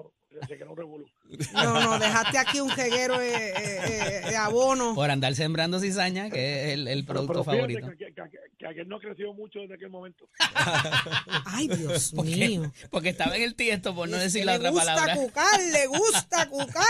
un 0.68 0.76
revolú. 0.76 1.06
No, 1.52 1.80
no, 1.80 1.98
dejaste 1.98 2.38
aquí 2.38 2.60
un 2.60 2.70
jeguero 2.70 3.18
de, 3.18 3.30
eh, 3.30 3.54
eh, 3.56 4.30
de 4.30 4.36
abono. 4.36 4.94
Por 4.94 5.10
andar 5.10 5.34
sembrando 5.34 5.80
cizaña, 5.80 6.30
que 6.30 6.72
es 6.72 6.78
el, 6.86 7.04
producto 7.04 7.32
pero 7.32 7.44
favorito. 7.44 7.88
Que, 7.90 7.96
que, 7.96 8.14
que, 8.14 8.30
que 8.58 8.66
aquel 8.66 8.88
no 8.88 8.98
creció 8.98 9.32
mucho 9.32 9.60
desde 9.60 9.74
aquel 9.74 9.90
momento. 9.90 10.28
Ay, 11.46 11.68
Dios 11.68 12.12
¿Por 12.16 12.26
qué? 12.26 12.48
mío. 12.48 12.72
Porque 12.90 13.10
estaba 13.10 13.36
en 13.36 13.42
el 13.42 13.54
tiesto, 13.54 13.94
por 13.94 14.08
no 14.08 14.16
Es 14.16 14.24
decir 14.24 14.44
la 14.44 14.52
le 14.52 14.58
otra 14.58 14.70
gusta 14.70 14.94
palabra. 14.94 15.14
cucar, 15.16 15.60
le 15.72 15.86
gusta 15.98 16.48
cucar. 16.48 16.84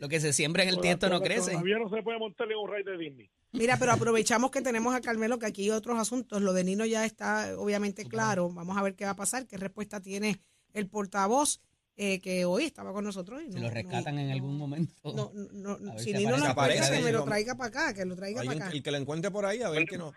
Lo 0.00 0.08
que 0.08 0.20
se 0.20 0.32
siembra 0.32 0.62
en 0.62 0.70
el 0.70 0.80
tiesto 0.80 1.08
no 1.08 1.20
crece. 1.20 1.52
Todavía 1.52 1.78
no 1.78 1.90
se 1.90 2.02
puede 2.02 2.18
montarle 2.18 2.56
un 2.56 2.70
rey 2.70 2.84
de 2.84 2.96
Disney. 2.96 3.30
Mira, 3.52 3.78
pero 3.78 3.92
aprovechamos 3.92 4.50
que 4.50 4.60
tenemos 4.60 4.94
a 4.94 5.00
Carmelo, 5.00 5.38
que 5.38 5.46
aquí 5.46 5.62
hay 5.62 5.70
otros 5.70 5.98
asuntos. 5.98 6.42
Lo 6.42 6.52
de 6.52 6.64
Nino 6.64 6.84
ya 6.84 7.04
está 7.04 7.54
obviamente 7.56 8.04
claro. 8.04 8.50
Vamos 8.50 8.76
a 8.76 8.82
ver 8.82 8.94
qué 8.94 9.04
va 9.04 9.12
a 9.12 9.16
pasar, 9.16 9.46
qué 9.46 9.56
respuesta 9.56 10.00
tiene 10.00 10.40
el 10.74 10.86
portavoz, 10.86 11.60
eh, 12.00 12.20
que 12.20 12.44
hoy 12.44 12.64
estaba 12.64 12.92
con 12.92 13.04
nosotros. 13.04 13.42
y 13.44 13.50
no- 13.50 13.60
lo 13.60 13.70
rescatan 13.70 14.14
no- 14.14 14.20
en 14.22 14.30
algún 14.30 14.56
momento. 14.56 14.94
No, 15.04 15.32
no, 15.34 15.76
no, 15.78 15.98
si 15.98 16.04
si 16.06 16.12
Nino 16.14 16.36
lo 16.38 16.46
aparece. 16.46 16.92
que 16.94 17.00
me 17.02 17.12
lo 17.12 17.24
traiga 17.24 17.54
para 17.56 17.68
acá, 17.68 17.94
que 17.94 18.04
lo 18.04 18.14
traiga 18.16 18.42
para 18.44 18.66
acá. 18.66 18.70
el 18.70 18.82
que 18.82 18.90
lo 18.90 18.96
encuentre 18.98 19.30
por 19.30 19.44
ahí, 19.44 19.60
a 19.62 19.68
ver 19.68 19.84
que 19.84 19.98
no, 19.98 20.12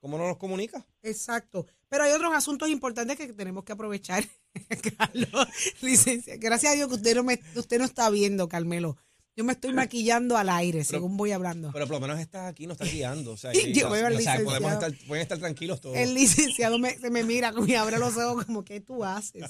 cómo 0.00 0.18
no 0.18 0.28
los 0.28 0.36
comunica. 0.36 0.86
Exacto. 1.02 1.66
Pero 1.88 2.04
hay 2.04 2.12
otros 2.12 2.32
asuntos 2.34 2.68
importantes 2.68 3.16
que 3.16 3.32
tenemos 3.32 3.64
que 3.64 3.72
aprovechar, 3.72 4.24
Carlos. 4.98 5.48
Licencia. 5.80 6.36
Gracias 6.36 6.72
a 6.72 6.74
Dios 6.76 6.88
que 6.88 6.94
usted 6.94 7.14
no, 7.16 7.24
me, 7.24 7.40
usted 7.56 7.78
no 7.78 7.84
está 7.84 8.08
viendo, 8.10 8.48
Carmelo. 8.48 8.96
Yo 9.34 9.44
me 9.44 9.54
estoy 9.54 9.72
maquillando 9.72 10.36
al 10.36 10.50
aire, 10.50 10.84
según 10.84 11.16
voy 11.16 11.32
hablando. 11.32 11.70
Pero 11.72 11.86
por 11.86 11.94
lo 11.94 12.00
menos 12.00 12.20
estás 12.20 12.50
aquí, 12.50 12.66
no 12.66 12.72
estás 12.74 12.92
guiando. 12.92 13.32
O 13.32 13.36
sea, 13.38 13.54
Y 13.54 13.72
yo 13.72 13.88
o 13.88 13.90
veo 13.90 14.06
al 14.06 14.12
sea, 14.12 14.36
licenciado. 14.36 14.44
podemos 14.44 14.72
estar, 14.74 14.92
pueden 15.08 15.22
estar 15.22 15.38
tranquilos 15.38 15.80
todos. 15.80 15.96
El 15.96 16.12
licenciado 16.12 16.78
me, 16.78 16.98
se 16.98 17.08
me 17.08 17.24
mira 17.24 17.50
y 17.66 17.74
abre 17.74 17.98
los 17.98 18.14
ojos 18.18 18.44
como, 18.44 18.62
¿qué 18.62 18.80
tú 18.82 19.02
haces? 19.04 19.44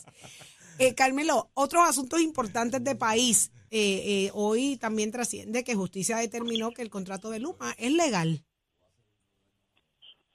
Eh, 0.79 0.95
Carmelo, 0.95 1.51
otros 1.55 1.83
asuntos 1.89 2.21
importantes 2.21 2.83
de 2.83 2.97
país. 2.97 3.53
Eh, 3.71 4.27
eh, 4.27 4.31
hoy 4.35 4.77
también 4.79 5.11
trasciende 5.11 5.65
que 5.65 5.75
justicia 5.75 6.17
determinó 6.19 6.73
que 6.73 6.83
el 6.83 6.91
contrato 6.91 7.31
de 7.31 7.41
Luma 7.41 7.73
es 7.79 7.93
legal. 7.93 8.41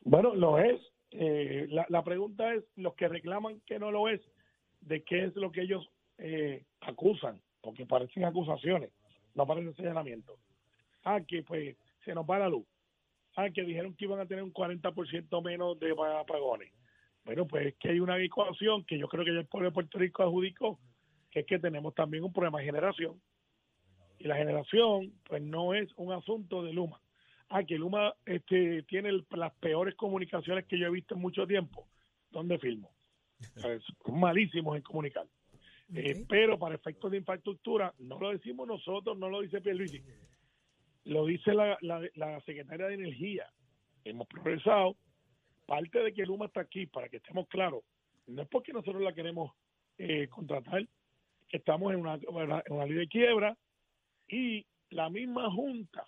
Bueno, 0.02 0.34
lo 0.36 0.58
es. 0.60 0.80
Eh, 1.12 1.68
la, 1.70 1.86
la 1.90 2.04
pregunta 2.04 2.54
es, 2.54 2.64
los 2.76 2.94
que 2.96 3.08
reclaman 3.08 3.62
que 3.66 3.80
no 3.80 3.92
lo 3.92 4.10
es, 4.10 4.22
¿de 4.82 5.04
qué 5.04 5.26
es 5.26 5.36
lo 5.36 5.52
que 5.52 5.62
ellos 5.62 5.88
eh, 6.18 6.66
acusan? 6.82 7.42
Porque 7.62 7.86
parecen 7.86 8.26
acusaciones, 8.26 8.92
no 9.36 9.46
parecen 9.46 9.76
señalamientos. 9.76 10.40
Ah, 11.04 11.20
que 11.28 11.44
pues 11.44 11.76
se 12.06 12.14
nos 12.14 12.26
va 12.26 12.40
la 12.40 12.50
luz. 12.50 12.66
Ah, 13.36 13.50
que 13.54 13.64
dijeron 13.64 13.96
que 13.96 14.06
iban 14.06 14.20
a 14.20 14.26
tener 14.26 14.44
un 14.44 14.54
40% 14.54 15.42
menos 15.44 15.80
de 15.80 15.94
pa- 15.96 16.20
apagones. 16.22 16.72
Bueno, 17.28 17.46
pues 17.46 17.68
es 17.68 17.76
que 17.76 17.90
hay 17.90 18.00
una 18.00 18.18
ecuación 18.24 18.86
que 18.86 18.98
yo 18.98 19.10
creo 19.10 19.26
que 19.26 19.34
ya 19.34 19.40
el 19.42 19.48
pueblo 19.48 19.68
de 19.70 19.74
Puerto 19.74 20.00
Rico 20.00 20.24
adjudicó, 20.24 20.80
que 21.30 21.42
es 21.42 21.46
que 21.46 21.60
tenemos 21.60 21.94
también 21.94 22.24
un 22.24 22.32
problema 22.32 22.60
de 22.60 22.66
generación. 22.66 23.22
Y 24.18 24.24
la 24.30 24.38
generación, 24.38 25.12
pues 25.26 25.42
no 25.42 25.74
es 25.74 25.90
un 25.98 26.14
asunto 26.14 26.64
de 26.64 26.72
Luma. 26.72 27.02
Ah, 27.50 27.66
que 27.66 27.78
Luma 27.78 28.14
este, 28.26 28.84
tiene 28.84 29.10
el- 29.10 29.26
las 29.32 29.54
peores 29.56 29.94
comunicaciones 29.96 30.64
que 30.68 30.80
yo 30.80 30.88
he 30.88 30.90
visto 30.90 31.16
en 31.16 31.22
mucho 31.22 31.46
tiempo. 31.46 31.90
¿Dónde 32.32 32.58
filmo? 32.60 32.94
O 33.58 33.60
sea, 33.60 33.78
Son 34.06 34.20
malísimos 34.22 34.78
en 34.78 34.82
comunicar. 34.84 35.28
Eh, 35.94 36.26
pero 36.30 36.58
para 36.58 36.76
efectos 36.76 37.12
de 37.12 37.18
infraestructura, 37.18 37.94
no 38.00 38.18
lo 38.20 38.32
decimos 38.32 38.66
nosotros, 38.70 39.18
no 39.18 39.28
lo 39.30 39.42
dice 39.42 39.60
Pierluisi, 39.60 40.02
lo 41.04 41.26
dice 41.26 41.54
la, 41.54 41.78
la, 41.82 42.02
la 42.16 42.40
secretaria 42.42 42.88
de 42.88 42.94
Energía. 42.94 43.52
Hemos 44.06 44.28
progresado. 44.28 44.96
Parte 45.68 46.00
de 46.00 46.14
que 46.14 46.26
Luma 46.26 46.46
está 46.46 46.62
aquí, 46.62 46.88
para 46.88 47.10
que 47.10 47.18
estemos 47.18 47.48
claros, 47.48 47.84
no 48.26 48.42
es 48.42 48.48
porque 48.48 48.74
nosotros 48.74 49.04
la 49.04 49.14
queremos 49.14 49.52
eh, 50.00 50.28
contratar, 50.30 50.88
estamos 51.50 51.94
en 51.94 52.00
una, 52.00 52.16
en 52.16 52.74
una 52.74 52.86
ley 52.86 52.96
de 52.96 53.08
quiebra 53.08 53.56
y 54.28 54.66
la 54.90 55.10
misma 55.10 55.52
Junta, 55.52 56.08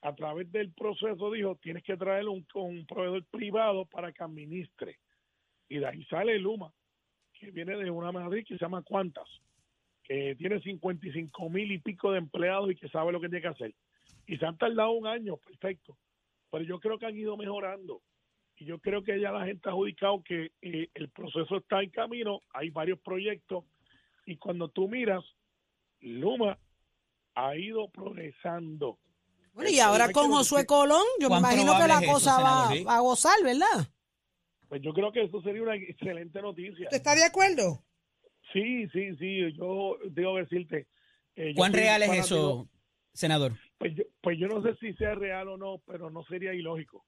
a 0.00 0.14
través 0.14 0.50
del 0.50 0.72
proceso, 0.72 1.30
dijo, 1.30 1.56
tienes 1.56 1.82
que 1.82 1.96
traer 1.96 2.28
un, 2.28 2.46
un 2.54 2.86
proveedor 2.86 3.24
privado 3.26 3.86
para 3.86 4.12
que 4.12 4.22
administre. 4.22 4.98
Y 5.68 5.78
de 5.78 5.86
ahí 5.86 6.04
sale 6.04 6.38
Luma, 6.38 6.72
que 7.32 7.50
viene 7.50 7.76
de 7.76 7.90
una 7.90 8.12
Madrid 8.12 8.44
que 8.46 8.56
se 8.56 8.64
llama 8.64 8.82
Cuantas, 8.82 9.28
que 10.02 10.34
tiene 10.36 10.60
55 10.60 11.48
mil 11.48 11.72
y 11.72 11.78
pico 11.78 12.12
de 12.12 12.18
empleados 12.18 12.70
y 12.70 12.76
que 12.76 12.88
sabe 12.88 13.12
lo 13.12 13.20
que 13.20 13.28
tiene 13.28 13.42
que 13.42 13.48
hacer. 13.48 13.74
Y 14.26 14.36
se 14.36 14.46
han 14.46 14.58
tardado 14.58 14.92
un 14.92 15.06
año, 15.06 15.36
perfecto. 15.38 15.96
Pero 16.50 16.64
yo 16.64 16.78
creo 16.80 16.98
que 16.98 17.06
han 17.06 17.16
ido 17.16 17.36
mejorando. 17.36 18.02
Y 18.56 18.66
yo 18.66 18.78
creo 18.78 19.02
que 19.02 19.20
ya 19.20 19.32
la 19.32 19.44
gente 19.46 19.68
ha 19.68 19.72
adjudicado 19.72 20.22
que 20.22 20.52
eh, 20.62 20.88
el 20.94 21.08
proceso 21.10 21.56
está 21.56 21.82
en 21.82 21.90
camino, 21.90 22.42
hay 22.52 22.70
varios 22.70 23.00
proyectos. 23.00 23.64
Y 24.26 24.36
cuando 24.36 24.68
tú 24.68 24.88
miras, 24.88 25.24
Luma 26.00 26.58
ha 27.34 27.56
ido 27.56 27.88
progresando. 27.88 28.98
Bueno, 29.52 29.70
y 29.70 29.78
ahora 29.80 30.10
con 30.10 30.30
Josué 30.30 30.66
Colón, 30.66 31.04
yo 31.20 31.28
me 31.28 31.40
¿Cuán 31.40 31.40
imagino 31.40 31.72
que 31.80 31.88
la 31.88 31.94
es 31.98 32.02
eso, 32.02 32.12
cosa 32.12 32.32
va, 32.32 32.38
senador? 32.38 32.76
Sí. 32.76 32.84
va 32.84 32.96
a 32.96 33.00
gozar, 33.00 33.42
¿verdad? 33.42 33.88
Pues 34.68 34.82
yo 34.82 34.92
creo 34.92 35.12
que 35.12 35.22
eso 35.22 35.40
sería 35.42 35.62
una 35.62 35.76
excelente 35.76 36.40
noticia. 36.42 36.84
¿Usted 36.84 36.96
está 36.96 37.14
de 37.14 37.24
acuerdo? 37.24 37.84
Sí, 38.52 38.88
sí, 38.88 39.16
sí, 39.16 39.52
yo 39.56 39.96
debo 40.10 40.36
decirte. 40.36 40.86
eh, 41.36 41.54
¿Cuán 41.56 41.72
real 41.72 42.02
es 42.02 42.12
eso, 42.12 42.68
senador? 43.12 43.52
Pues 43.78 43.94
yo, 43.96 44.04
pues 44.20 44.38
yo 44.38 44.46
no 44.48 44.62
sé 44.62 44.76
si 44.76 44.92
sea 44.94 45.14
real 45.14 45.48
o 45.48 45.56
no, 45.56 45.80
pero 45.86 46.10
no 46.10 46.24
sería 46.24 46.54
ilógico. 46.54 47.04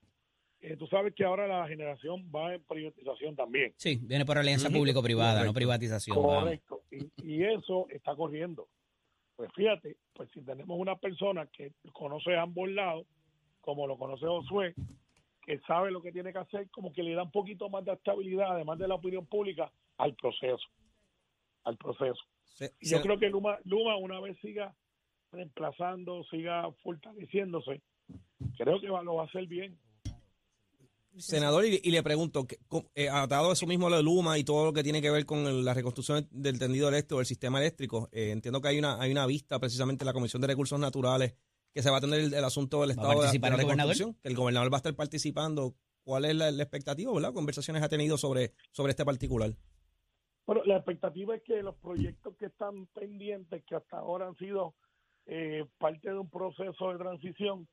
Eh, 0.69 0.77
tú 0.77 0.87
sabes 0.89 1.15
que 1.15 1.23
ahora 1.25 1.47
la 1.47 1.69
generación 1.69 2.29
va 2.35 2.53
en 2.55 2.63
privatización 2.65 3.37
también. 3.37 3.73
Sí, 3.77 4.01
viene 4.03 4.25
por 4.25 4.37
alianza 4.37 4.69
público-privada, 4.69 5.45
no 5.45 5.55
privatización. 5.55 6.17
Correcto. 6.17 6.83
Y, 6.91 7.07
y 7.23 7.45
eso 7.45 7.87
está 7.91 8.17
corriendo. 8.17 8.67
Pues 9.37 9.49
fíjate, 9.55 9.97
pues 10.13 10.29
si 10.35 10.41
tenemos 10.43 10.77
una 10.77 10.97
persona 10.97 11.47
que 11.47 11.73
conoce 11.93 12.35
ambos 12.37 12.69
lados, 12.69 13.07
como 13.61 13.87
lo 13.87 13.97
conoce 13.97 14.27
Josué, 14.27 14.75
que 15.45 15.61
sabe 15.69 15.93
lo 15.93 16.03
que 16.03 16.11
tiene 16.11 16.33
que 16.33 16.39
hacer, 16.41 16.69
como 16.71 16.93
que 16.93 17.05
le 17.05 17.15
da 17.15 17.23
un 17.23 17.31
poquito 17.31 17.69
más 17.69 17.85
de 17.85 17.93
estabilidad, 17.93 18.51
además 18.51 18.79
de 18.81 18.89
la 18.89 18.97
opinión 18.97 19.25
pública, 19.27 19.71
al 19.99 20.17
proceso. 20.17 20.67
Al 21.63 21.77
proceso. 21.77 22.21
Se- 22.43 22.73
Y 22.81 22.89
yo 22.89 22.97
se- 22.97 23.03
creo 23.05 23.19
que 23.21 23.29
Luma, 23.31 23.59
Luma 23.65 23.97
una 23.99 24.19
vez 24.19 24.37
siga 24.41 24.75
reemplazando, 25.31 26.25
siga 26.25 26.71
fortaleciéndose, 26.83 27.83
creo 28.57 28.81
que 28.81 28.89
va- 28.91 29.03
lo 29.05 29.15
va 29.17 29.23
a 29.23 29.27
hacer 29.27 29.47
bien. 29.47 29.79
Senador, 31.19 31.65
y, 31.65 31.81
y 31.83 31.91
le 31.91 32.03
pregunto, 32.03 32.47
eh, 32.95 33.09
atado 33.09 33.51
a 33.51 33.53
eso 33.53 33.67
mismo 33.67 33.89
lo 33.89 33.97
de 33.97 34.03
Luma 34.03 34.39
y 34.39 34.45
todo 34.45 34.67
lo 34.67 34.73
que 34.73 34.83
tiene 34.83 35.01
que 35.01 35.11
ver 35.11 35.25
con 35.27 35.47
el- 35.47 35.65
la 35.65 35.75
reconstrucción 35.75 36.29
del 36.31 36.59
tendido 36.59 36.89
eléctrico, 36.89 37.19
del 37.19 37.27
sistema 37.27 37.59
eléctrico, 37.59 38.09
eh, 38.13 38.31
entiendo 38.31 38.61
que 38.61 38.69
hay 38.69 38.79
una, 38.79 39.01
hay 39.01 39.11
una 39.13 39.27
vista 39.27 39.59
precisamente 39.59 40.05
en 40.05 40.07
la 40.07 40.13
Comisión 40.13 40.41
de 40.43 40.49
Recursos 40.49 40.79
Naturales 40.79 41.35
que 41.73 41.83
se 41.83 41.91
va 41.91 41.99
a 41.99 42.01
tener 42.01 42.21
el, 42.21 42.33
el 42.35 42.45
asunto 42.45 42.81
del 42.81 42.91
¿Va 42.91 42.93
a 42.93 42.95
estado 42.95 43.09
de, 43.09 43.15
la- 43.17 43.21
participar 43.23 43.51
de 43.51 43.57
la 43.57 43.61
el 43.63 43.65
gobernador? 43.67 43.91
reconstrucción, 43.95 44.23
que 44.23 44.29
el 44.29 44.37
gobernador 44.37 44.73
va 44.73 44.77
a 44.77 44.79
estar 44.79 44.95
participando. 44.95 45.75
¿Cuál 46.05 46.25
es 46.25 46.37
la, 46.37 46.51
la 46.53 46.63
expectativa, 46.63 47.13
verdad? 47.13 47.33
¿Conversaciones 47.35 47.83
ha 47.83 47.89
tenido 47.89 48.17
sobre, 48.17 48.53
sobre 48.71 48.91
este 48.91 49.05
particular? 49.05 49.57
Bueno, 50.47 50.63
la 50.65 50.77
expectativa 50.77 51.35
es 51.35 51.43
que 51.43 51.61
los 51.63 51.75
proyectos 51.77 52.37
que 52.39 52.47
están 52.47 52.87
pendientes, 52.95 53.65
que 53.65 53.75
hasta 53.75 53.99
ahora 53.99 54.29
han 54.29 54.37
sido 54.37 54.75
eh, 55.27 55.65
parte 55.79 56.09
de 56.11 56.17
un 56.19 56.31
proceso 56.31 56.93
de 56.93 56.99
transición, 56.99 57.67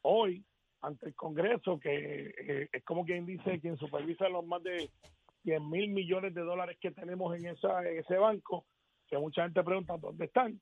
hoy, 0.00 0.42
ante 0.80 1.08
el 1.08 1.14
Congreso, 1.14 1.78
que 1.78 2.34
eh, 2.38 2.68
es 2.72 2.84
como 2.84 3.04
quien 3.04 3.26
dice, 3.26 3.60
quien 3.60 3.76
supervisa 3.76 4.28
los 4.28 4.44
más 4.46 4.62
de 4.62 4.90
100 5.42 5.70
mil 5.70 5.90
millones 5.90 6.34
de 6.34 6.42
dólares 6.42 6.76
que 6.80 6.90
tenemos 6.90 7.34
en, 7.36 7.46
esa, 7.46 7.88
en 7.88 7.98
ese 7.98 8.16
banco, 8.16 8.66
que 9.08 9.18
mucha 9.18 9.44
gente 9.44 9.62
pregunta 9.62 9.96
dónde 9.96 10.26
están. 10.26 10.60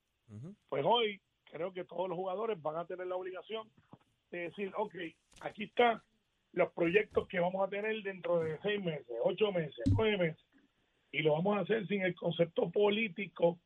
Pues 0.69 0.83
hoy 0.85 1.21
creo 1.51 1.71
que 1.71 1.85
todos 1.85 2.09
los 2.09 2.17
jugadores 2.17 2.61
van 2.61 2.77
a 2.77 2.85
tener 2.85 3.07
la 3.07 3.15
obligación 3.15 3.69
de 4.31 4.39
decir, 4.49 4.71
ok, 4.75 4.95
aquí 5.41 5.65
están 5.65 6.01
los 6.53 6.71
proyectos 6.73 7.27
que 7.27 7.39
vamos 7.39 7.65
a 7.65 7.69
tener 7.69 8.01
dentro 8.01 8.39
de 8.39 8.57
seis 8.61 8.83
meses, 8.83 9.15
ocho 9.23 9.51
meses, 9.51 9.83
nueve 9.95 10.17
meses 10.17 10.45
y 11.15 11.21
lo 11.21 11.31
vamos 11.33 11.57
a 11.57 11.61
hacer 11.61 11.87
sin 11.87 12.01
el 12.01 12.13
concepto 12.13 12.69
político 12.69 13.57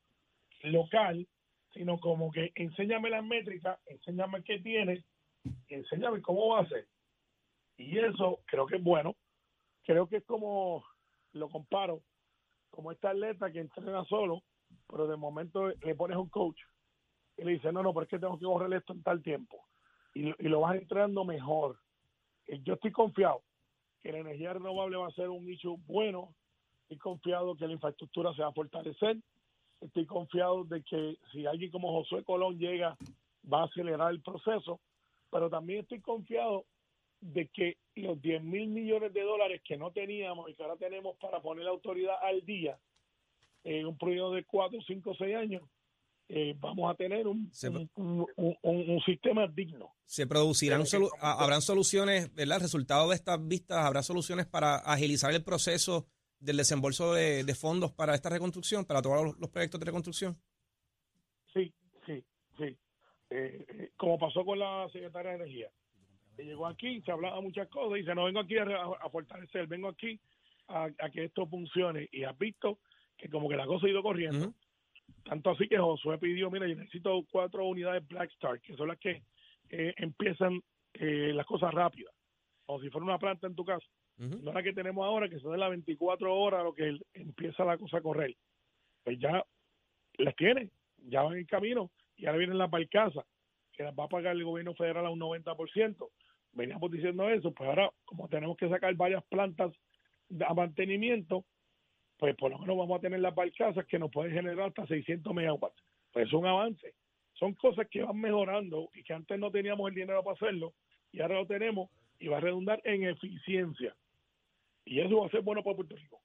local, 0.62 1.28
sino 1.74 2.00
como 2.00 2.32
que 2.32 2.52
enséñame 2.54 3.10
las 3.10 3.24
métricas, 3.24 3.80
enséñame 3.88 4.44
qué 4.44 4.60
tienes, 4.60 5.04
enséñame 5.68 6.22
cómo 6.22 6.50
va 6.50 6.62
a 6.62 6.68
ser. 6.68 6.88
Y 7.78 7.98
eso 7.98 8.40
creo 8.46 8.66
que 8.66 8.78
es 8.78 8.84
bueno. 8.84 9.16
Creo 9.84 10.08
que 10.08 10.18
es 10.18 10.26
como, 10.26 10.84
lo 11.34 11.50
comparo, 11.50 12.02
como 12.70 12.92
esta 12.92 13.12
atleta 13.12 13.52
que 13.52 13.60
entrena 13.60 14.04
solo, 14.06 14.44
pero 14.88 15.08
de 15.08 15.16
momento 15.16 15.68
le 15.70 15.96
pones 15.96 16.18
un 16.18 16.30
coach 16.30 16.60
y 17.38 17.44
le 17.44 17.54
dice, 17.54 17.72
no, 17.72 17.82
no, 17.82 17.94
pero 17.94 18.04
es 18.04 18.10
que 18.10 18.20
tengo 18.20 18.38
que 18.38 18.46
correr 18.46 18.74
esto 18.74 18.94
en 18.94 19.04
tal 19.04 19.24
tiempo. 19.24 19.66
Y, 20.14 20.28
y 20.28 20.50
lo 20.50 20.62
vas 20.62 20.76
entrenando 20.76 21.24
mejor. 21.24 21.80
Eh, 22.48 22.60
Yo 22.64 22.74
estoy 22.74 22.92
confiado 22.92 23.44
que 24.02 24.12
la 24.12 24.20
energía 24.20 24.54
renovable 24.54 24.98
va 24.98 25.08
a 25.08 25.12
ser 25.12 25.30
un 25.30 25.46
nicho 25.46 25.78
bueno 25.88 26.34
estoy 26.90 26.98
confiado 26.98 27.56
que 27.56 27.68
la 27.68 27.74
infraestructura 27.74 28.34
se 28.34 28.42
va 28.42 28.48
a 28.48 28.54
fortalecer, 28.54 29.18
estoy 29.80 30.08
confiado 30.08 30.64
de 30.64 30.82
que 30.82 31.20
si 31.32 31.46
alguien 31.46 31.70
como 31.70 31.92
Josué 31.92 32.24
Colón 32.24 32.58
llega, 32.58 32.98
va 33.52 33.62
a 33.62 33.66
acelerar 33.66 34.12
el 34.12 34.22
proceso, 34.24 34.80
pero 35.32 35.50
también 35.50 35.82
estoy 35.82 36.02
confiado 36.02 36.66
de 37.22 37.48
que 37.50 37.78
los 37.96 38.22
10 38.22 38.42
mil 38.44 38.68
millones 38.70 39.14
de 39.14 39.22
dólares 39.22 39.62
que 39.66 39.78
no 39.78 39.92
teníamos 39.92 40.50
y 40.50 40.56
que 40.56 40.64
ahora 40.64 40.78
tenemos 40.78 41.18
para 41.18 41.42
poner 41.42 41.66
la 41.66 41.72
autoridad 41.72 42.16
al 42.22 42.46
día, 42.46 42.80
en 43.64 43.86
un 43.86 43.98
periodo 43.98 44.34
de 44.34 44.46
4, 44.46 44.80
5, 44.88 45.14
6 45.18 45.36
años, 45.36 45.64
eh, 46.30 46.56
vamos 46.60 46.90
a 46.90 46.96
tener 46.96 47.28
un, 47.28 47.50
Se- 47.52 47.68
un, 47.70 47.90
un- 47.96 48.28
un- 48.38 48.90
un 48.92 49.02
sistema 49.02 49.48
digno. 49.48 49.94
¿Se 50.06 50.26
producirán, 50.28 50.82
solu- 50.84 51.12
a- 51.20 51.44
habrán 51.44 51.62
soluciones, 51.62 52.34
verdad? 52.34 52.60
Resultado 52.62 53.10
de 53.10 53.16
estas 53.16 53.46
vistas, 53.46 53.80
¿habrá 53.80 54.02
soluciones 54.02 54.46
para 54.46 54.78
agilizar 54.78 55.32
el 55.34 55.44
proceso 55.44 56.08
del 56.40 56.56
desembolso 56.58 57.14
de, 57.14 57.44
de 57.44 57.56
fondos 57.56 57.92
para 57.92 58.16
esta 58.16 58.30
reconstrucción, 58.30 58.86
para 58.86 59.02
todos 59.02 59.24
los, 59.26 59.40
los 59.40 59.50
proyectos 59.50 59.80
de 59.80 59.86
reconstrucción? 59.88 60.38
Sí, 61.54 61.74
sí, 62.06 62.24
sí. 62.58 62.78
Eh, 63.30 63.66
eh, 63.68 63.92
como 63.96 64.18
pasó 64.18 64.44
con 64.44 64.60
la 64.60 64.88
secretaria 64.92 65.32
de 65.32 65.38
Energía. 65.38 65.70
Que 66.36 66.46
llegó 66.46 66.68
aquí, 66.68 67.02
se 67.02 67.12
hablaba 67.12 67.42
muchas 67.42 67.68
cosas, 67.68 67.98
y 67.98 68.02
dice, 68.02 68.16
no 68.16 68.26
vengo 68.26 68.40
aquí 68.40 68.58
a, 68.58 68.64
a 68.64 69.10
fortalecer, 69.10 69.68
vengo 69.68 69.90
aquí 69.90 70.20
a, 70.68 70.86
a 70.86 71.10
que 71.10 71.26
esto 71.26 71.46
funcione. 71.48 72.08
Y 72.12 72.24
has 72.24 72.38
visto 72.38 72.80
que 73.18 73.30
como 73.30 73.50
que 73.50 73.58
la 73.58 73.68
cosa 73.68 73.86
ha 73.86 73.90
ido 73.90 74.02
corriendo. 74.02 74.54
Tanto 75.24 75.52
así 75.52 75.68
que 75.68 75.78
Josué 75.78 76.18
pidió, 76.18 76.50
mira, 76.50 76.68
yo 76.68 76.76
necesito 76.76 77.24
cuatro 77.30 77.66
unidades 77.66 78.08
Black 78.08 78.32
Star, 78.34 78.60
que 78.62 78.76
son 78.76 78.88
las 78.88 78.98
que 79.00 79.24
eh, 79.70 79.94
empiezan 79.98 80.62
eh, 80.94 81.32
las 81.34 81.46
cosas 81.46 81.74
rápidas, 81.74 82.14
como 82.66 82.82
si 82.82 82.90
fuera 82.90 83.06
una 83.06 83.20
planta 83.20 83.48
en 83.48 83.56
tu 83.56 83.66
casa. 83.66 83.86
Ujú. 84.18 84.40
No 84.44 84.54
la 84.54 84.64
que 84.64 84.74
tenemos 84.74 85.06
ahora, 85.06 85.30
que 85.30 85.40
son 85.40 85.52
de 85.52 85.58
las 85.58 85.70
24 85.70 86.34
horas 86.34 86.64
lo 86.64 86.74
que 86.74 86.98
empieza 87.14 87.64
la 87.66 87.78
cosa 87.78 87.98
a 87.98 88.02
correr. 88.02 88.36
Pues 89.04 89.20
ya 89.20 89.44
las 90.18 90.36
tiene, 90.36 90.70
ya 91.08 91.24
van 91.24 91.38
en 91.38 91.46
camino 91.46 91.92
y 92.20 92.26
ahora 92.26 92.38
vienen 92.38 92.58
las 92.58 92.70
barcazas, 92.70 93.26
que 93.72 93.84
las 93.84 93.98
va 93.98 94.04
a 94.04 94.10
pagar 94.10 94.36
el 94.36 94.44
gobierno 94.44 94.76
federal 94.76 95.06
a 95.06 95.10
un 95.10 95.20
90%. 95.20 96.10
Veníamos 96.52 96.92
diciendo 96.92 97.30
eso, 97.30 97.54
pues 97.54 97.70
ahora 97.70 97.92
como 98.06 98.28
tenemos 98.28 98.58
que 98.58 98.70
sacar 98.70 98.94
varias 98.96 99.24
plantas 99.26 99.72
a 100.46 100.54
mantenimiento, 100.54 101.46
pues 102.18 102.36
por 102.36 102.52
lo 102.52 102.60
menos 102.60 102.78
vamos 102.78 102.98
a 102.98 103.02
tener 103.02 103.22
las 103.22 103.34
barcazas 103.34 103.86
que 103.86 103.98
nos 103.98 104.12
pueden 104.12 104.34
generar 104.34 104.68
hasta 104.68 104.86
600 104.86 105.34
megawatts. 105.34 105.82
Pues 106.12 106.28
es 106.28 106.34
un 106.34 106.46
avance. 106.46 106.94
Son 107.34 107.54
cosas 107.54 107.88
que 107.90 108.04
van 108.04 108.20
mejorando 108.20 108.90
y 108.94 109.04
que 109.04 109.14
antes 109.14 109.40
no 109.40 109.50
teníamos 109.50 109.88
el 109.90 109.96
dinero 109.96 110.22
para 110.24 110.36
hacerlo 110.36 110.74
y 111.12 111.22
ahora 111.22 111.36
lo 111.36 111.48
tenemos 111.48 111.90
y 112.20 112.28
va 112.28 112.38
a 112.38 112.42
redundar 112.42 112.82
en 112.84 113.06
eficiencia. 113.06 113.96
Y 114.84 115.00
eso 115.00 115.22
va 115.22 115.28
a 115.28 115.32
ser 115.32 115.42
bueno 115.42 115.64
para 115.64 115.78
Puerto 115.78 115.96
Rico. 115.96 116.20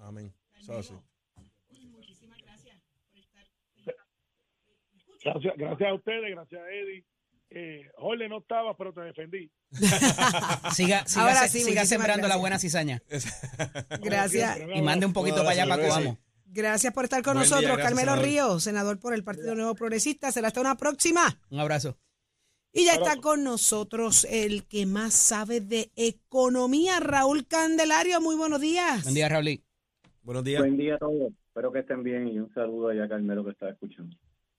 Amén. 0.00 0.32
Eso 0.56 1.02
Gracias, 5.24 5.54
gracias 5.56 5.90
a 5.90 5.94
ustedes, 5.94 6.34
gracias 6.34 6.60
a 6.60 6.70
Eddie. 6.70 7.04
Eh, 7.50 7.88
Jorge 7.96 8.28
no 8.28 8.38
estaba, 8.38 8.76
pero 8.76 8.92
te 8.92 9.00
defendí. 9.02 9.50
Siga, 10.74 11.06
siga, 11.06 11.22
Ahora 11.22 11.42
se- 11.42 11.48
sí, 11.48 11.58
siga 11.60 11.82
muchísimas 11.82 11.88
sembrando 11.88 12.26
la 12.28 12.36
buena 12.36 12.58
cizaña. 12.58 13.00
Gracias. 14.02 14.58
Y 14.74 14.82
mande 14.82 15.06
un 15.06 15.12
poquito 15.12 15.36
para 15.38 15.50
allá, 15.50 15.66
bebé. 15.76 15.88
Coamo. 15.88 16.18
Gracias 16.46 16.92
por 16.92 17.04
estar 17.04 17.22
con 17.22 17.34
Buen 17.34 17.44
día, 17.44 17.50
nosotros, 17.56 17.76
gracias, 17.76 17.88
Carmelo 17.88 18.12
senador. 18.12 18.24
Ríos, 18.28 18.62
senador 18.64 18.98
por 19.00 19.14
el 19.14 19.24
Partido 19.24 19.54
Nuevo 19.54 19.74
Progresista. 19.74 20.30
Será 20.32 20.48
hasta 20.48 20.60
una 20.60 20.76
próxima. 20.76 21.40
Un 21.50 21.60
abrazo. 21.60 21.96
Y 22.72 22.86
ya 22.86 22.94
está 22.94 23.16
con 23.16 23.44
nosotros 23.44 24.26
el 24.30 24.64
que 24.66 24.84
más 24.86 25.14
sabe 25.14 25.60
de 25.60 25.92
economía, 25.94 26.98
Raúl 26.98 27.46
Candelario. 27.46 28.20
Muy 28.20 28.34
buenos 28.36 28.60
días. 28.60 29.04
Buen 29.04 29.14
día, 29.14 29.28
Raúl. 29.28 29.62
Buenos 30.22 30.42
días. 30.44 30.60
Buen 30.60 30.76
día 30.76 30.96
a 30.96 30.98
todos. 30.98 31.32
Espero 31.46 31.70
que 31.70 31.78
estén 31.80 32.02
bien 32.02 32.26
y 32.28 32.38
un 32.40 32.52
saludo 32.52 32.88
allá 32.88 33.04
a 33.04 33.08
Carmelo 33.08 33.44
que 33.44 33.52
está 33.52 33.68
escuchando. 33.70 34.16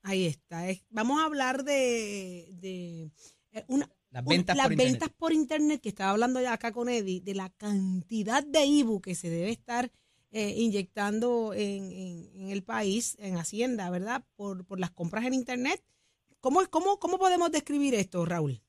Ahí 0.08 0.28
está. 0.28 0.70
Es- 0.70 0.86
vamos 0.92 1.20
a 1.20 1.26
hablar 1.26 1.64
de, 1.64 2.48
de 2.54 3.10
eh, 3.54 3.66
una, 3.68 3.90
Las 4.12 4.22
un- 4.24 4.30
ventas 4.30 4.56
las 4.56 4.66
por 4.68 4.72
internet. 4.74 4.92
ventas 5.00 5.10
por 5.18 5.34
internet, 5.34 5.82
que 5.82 5.90
estaba 5.90 6.12
hablando 6.12 6.40
ya 6.40 6.54
acá 6.54 6.72
con 6.72 6.90
Eddie, 6.90 7.22
de 7.22 7.34
la 7.34 7.50
cantidad 7.50 8.44
de 8.44 8.66
IBU 8.66 9.02
que 9.02 9.16
se 9.16 9.30
debe 9.32 9.50
estar 9.50 9.90
eh, 10.32 10.54
inyectando 10.58 11.54
en, 11.56 11.92
en- 11.92 12.30
en 12.40 12.50
el 12.52 12.62
país, 12.64 13.18
en 13.20 13.38
Hacienda, 13.38 13.90
¿verdad? 13.90 14.24
Por, 14.36 14.64
por 14.66 14.80
las 14.80 14.92
compras 14.92 15.26
en 15.26 15.34
internet. 15.34 15.82
¿Cómo, 16.40 16.60
cómo, 16.70 17.00
¿Cómo 17.00 17.18
podemos 17.18 17.50
describir 17.52 17.96
esto, 17.96 18.24
Raúl? 18.26 18.62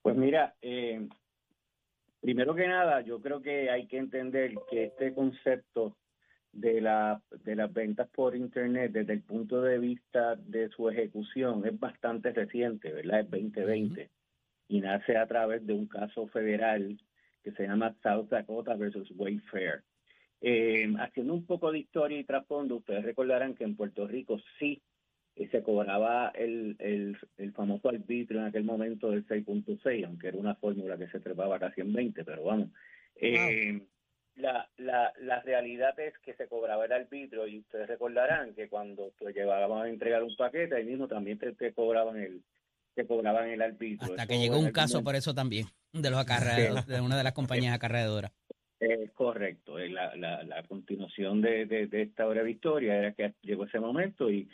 Pues 0.00 0.16
mira, 0.16 0.56
eh, 0.62 1.06
primero 2.20 2.54
que 2.54 2.66
nada, 2.66 3.02
yo 3.02 3.20
creo 3.20 3.42
que 3.42 3.68
hay 3.70 3.86
que 3.86 3.98
entender 3.98 4.54
que 4.70 4.84
este 4.84 5.12
concepto 5.12 5.94
de, 6.52 6.80
la, 6.80 7.20
de 7.44 7.56
las 7.56 7.72
ventas 7.72 8.08
por 8.08 8.34
Internet, 8.34 8.92
desde 8.92 9.12
el 9.12 9.22
punto 9.22 9.60
de 9.62 9.78
vista 9.78 10.36
de 10.36 10.68
su 10.70 10.88
ejecución, 10.88 11.66
es 11.66 11.78
bastante 11.78 12.32
reciente, 12.32 12.92
¿verdad? 12.92 13.20
Es 13.20 13.30
2020 13.30 14.10
y 14.68 14.80
nace 14.80 15.16
a 15.16 15.26
través 15.26 15.66
de 15.66 15.72
un 15.72 15.86
caso 15.86 16.26
federal 16.28 16.98
que 17.42 17.52
se 17.52 17.64
llama 17.64 17.94
South 18.02 18.28
Dakota 18.28 18.74
versus 18.74 19.10
Wayfair. 19.14 19.84
Eh, 20.40 20.92
haciendo 20.98 21.34
un 21.34 21.46
poco 21.46 21.70
de 21.72 21.78
historia 21.78 22.18
y 22.18 22.24
trasfondo, 22.24 22.76
ustedes 22.76 23.04
recordarán 23.04 23.54
que 23.54 23.64
en 23.64 23.76
Puerto 23.76 24.06
Rico 24.06 24.38
sí 24.58 24.82
eh, 25.36 25.48
se 25.50 25.62
cobraba 25.62 26.28
el, 26.34 26.76
el, 26.78 27.16
el 27.36 27.52
famoso 27.52 27.88
arbitrio 27.88 28.40
en 28.40 28.46
aquel 28.46 28.64
momento 28.64 29.10
del 29.10 29.26
6.6, 29.26 30.06
aunque 30.06 30.28
era 30.28 30.38
una 30.38 30.56
fórmula 30.56 30.98
que 30.98 31.08
se 31.08 31.20
trepaba 31.20 31.58
casi 31.58 31.80
en 31.80 31.92
20, 31.92 32.24
pero 32.24 32.44
vamos. 32.44 32.70
Eh, 33.16 33.80
la, 34.36 34.68
la, 34.76 35.12
la 35.20 35.40
realidad 35.40 35.98
es 35.98 36.16
que 36.18 36.34
se 36.34 36.46
cobraba 36.46 36.84
el 36.84 36.92
arbitrio 36.92 37.46
y 37.46 37.60
ustedes 37.60 37.88
recordarán 37.88 38.54
que 38.54 38.68
cuando 38.68 39.12
te 39.18 39.32
llevábamos 39.32 39.84
a 39.84 39.88
entregar 39.88 40.22
un 40.22 40.36
paquete, 40.36 40.76
ahí 40.76 40.84
mismo 40.84 41.08
también 41.08 41.38
te, 41.38 41.52
te 41.52 41.72
cobraban 41.72 42.16
el 42.16 42.42
te 42.94 43.06
cobraban 43.06 43.48
el 43.48 43.60
arbitrio. 43.60 44.12
Hasta 44.12 44.22
Eso 44.22 44.28
que 44.28 44.38
llegó 44.38 44.58
un 44.58 44.72
caso 44.72 45.04
por 45.04 45.16
eso 45.16 45.34
también, 45.34 45.66
de 45.92 46.10
los 46.10 46.26
de 46.86 47.00
una 47.00 47.16
de 47.18 47.24
las 47.24 47.32
compañías 47.34 47.74
acarreadoras. 47.74 48.32
Eh, 48.80 49.10
correcto, 49.14 49.78
la, 49.78 50.14
la, 50.16 50.42
la 50.44 50.62
continuación 50.64 51.40
de, 51.40 51.64
de, 51.66 51.86
de 51.86 52.02
esta 52.02 52.26
breve 52.26 52.50
historia 52.50 52.96
era 52.96 53.12
que 53.12 53.34
llegó 53.42 53.64
ese 53.64 53.80
momento 53.80 54.30
y, 54.30 54.48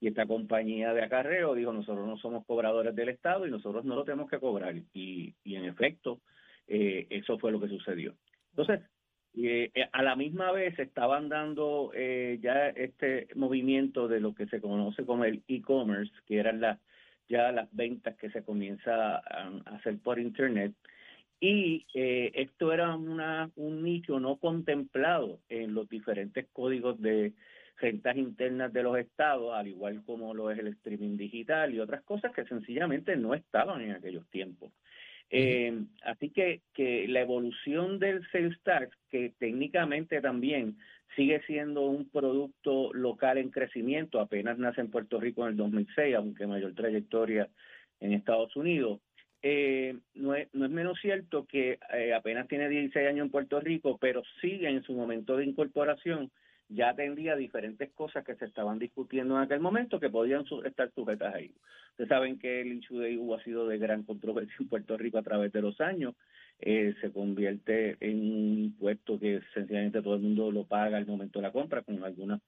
y 0.00 0.08
esta 0.08 0.26
compañía 0.26 0.92
de 0.92 1.02
acarreo 1.02 1.54
dijo 1.54 1.72
nosotros 1.72 2.06
no 2.06 2.16
somos 2.18 2.44
cobradores 2.44 2.94
del 2.94 3.08
Estado 3.08 3.46
y 3.46 3.50
nosotros 3.50 3.84
no 3.84 3.94
lo 3.94 4.04
tenemos 4.04 4.28
que 4.28 4.40
cobrar 4.40 4.74
y, 4.76 5.34
y 5.44 5.54
en 5.54 5.64
efecto 5.64 6.20
eh, 6.66 7.06
eso 7.10 7.38
fue 7.38 7.52
lo 7.52 7.60
que 7.60 7.68
sucedió. 7.68 8.14
Entonces, 8.50 8.80
eh, 9.34 9.70
eh, 9.74 9.88
a 9.92 10.02
la 10.02 10.16
misma 10.16 10.52
vez 10.52 10.78
estaban 10.78 11.28
dando 11.28 11.90
eh, 11.94 12.38
ya 12.42 12.68
este 12.68 13.28
movimiento 13.34 14.08
de 14.08 14.20
lo 14.20 14.34
que 14.34 14.46
se 14.46 14.60
conoce 14.60 15.04
como 15.04 15.24
el 15.24 15.42
e-commerce, 15.48 16.12
que 16.26 16.38
eran 16.38 16.60
las 16.60 16.78
ya 17.28 17.52
las 17.52 17.68
ventas 17.72 18.16
que 18.16 18.30
se 18.30 18.42
comienza 18.42 19.16
a, 19.16 19.48
hacer 19.66 19.98
por 19.98 20.18
internet 20.18 20.72
y 21.40 21.86
eh, 21.94 22.32
esto 22.34 22.72
era 22.72 22.96
una, 22.96 23.50
un 23.56 23.82
nicho 23.82 24.18
no 24.18 24.36
contemplado 24.38 25.40
en 25.48 25.72
los 25.74 25.88
diferentes 25.88 26.46
códigos 26.52 27.00
de 27.00 27.32
rentas 27.76 28.16
internas 28.16 28.72
de 28.72 28.82
los 28.82 28.98
estados, 28.98 29.54
al 29.54 29.68
igual 29.68 30.02
como 30.04 30.34
lo 30.34 30.50
es 30.50 30.58
el 30.58 30.68
streaming 30.68 31.16
digital 31.16 31.72
y 31.72 31.78
otras 31.78 32.02
cosas 32.02 32.32
que 32.34 32.44
sencillamente 32.44 33.14
no 33.16 33.34
estaban 33.34 33.82
en 33.82 33.92
aquellos 33.92 34.26
tiempos. 34.30 34.72
Eh, 35.30 35.84
así 36.02 36.30
que, 36.30 36.62
la 37.08 37.20
evolución 37.20 37.98
del 37.98 38.26
sales 38.30 38.90
que 39.10 39.34
técnicamente 39.38 40.20
también 40.20 40.78
sigue 41.16 41.42
siendo 41.46 41.82
un 41.82 42.08
producto 42.08 42.92
local 42.92 43.38
en 43.38 43.50
crecimiento, 43.50 44.20
apenas 44.20 44.58
nace 44.58 44.80
en 44.80 44.90
Puerto 44.90 45.20
Rico 45.20 45.42
en 45.42 45.50
el 45.50 45.56
2006, 45.56 46.14
aunque 46.14 46.46
mayor 46.46 46.74
trayectoria 46.74 47.48
en 48.00 48.12
Estados 48.12 48.54
Unidos, 48.56 49.00
eh, 49.42 49.96
no, 50.14 50.34
es, 50.34 50.48
no 50.52 50.64
es 50.64 50.70
menos 50.70 50.98
cierto 51.00 51.46
que 51.46 51.78
eh, 51.94 52.12
apenas 52.12 52.48
tiene 52.48 52.68
16 52.68 53.08
años 53.08 53.26
en 53.26 53.30
Puerto 53.30 53.60
Rico, 53.60 53.98
pero 54.00 54.22
sigue 54.40 54.68
en 54.68 54.82
su 54.82 54.94
momento 54.94 55.36
de 55.36 55.44
incorporación, 55.44 56.30
ya 56.68 56.90
atendía 56.90 57.34
diferentes 57.36 57.90
cosas 57.92 58.24
que 58.24 58.34
se 58.36 58.44
estaban 58.44 58.78
discutiendo 58.78 59.36
en 59.36 59.42
aquel 59.42 59.60
momento 59.60 59.98
que 59.98 60.10
podían 60.10 60.44
estar 60.64 60.90
sujetas 60.94 61.34
ahí. 61.34 61.52
Ustedes 61.92 62.08
saben 62.08 62.38
que 62.38 62.60
el 62.60 62.72
issue 62.74 62.98
de 63.00 63.12
IVU 63.12 63.34
ha 63.34 63.42
sido 63.42 63.66
de 63.66 63.78
gran 63.78 64.02
controversia 64.02 64.54
en 64.60 64.68
Puerto 64.68 64.96
Rico 64.96 65.18
a 65.18 65.22
través 65.22 65.50
de 65.52 65.62
los 65.62 65.80
años. 65.80 66.14
Eh, 66.60 66.94
se 67.00 67.10
convierte 67.12 67.96
en 68.00 68.18
un 68.20 68.58
impuesto 68.64 69.18
que 69.18 69.40
sencillamente 69.54 70.02
todo 70.02 70.14
el 70.16 70.20
mundo 70.22 70.50
lo 70.50 70.64
paga 70.64 70.96
al 70.98 71.06
momento 71.06 71.38
de 71.38 71.44
la 71.44 71.52
compra, 71.52 71.82
con 71.82 72.02
algunas 72.04 72.40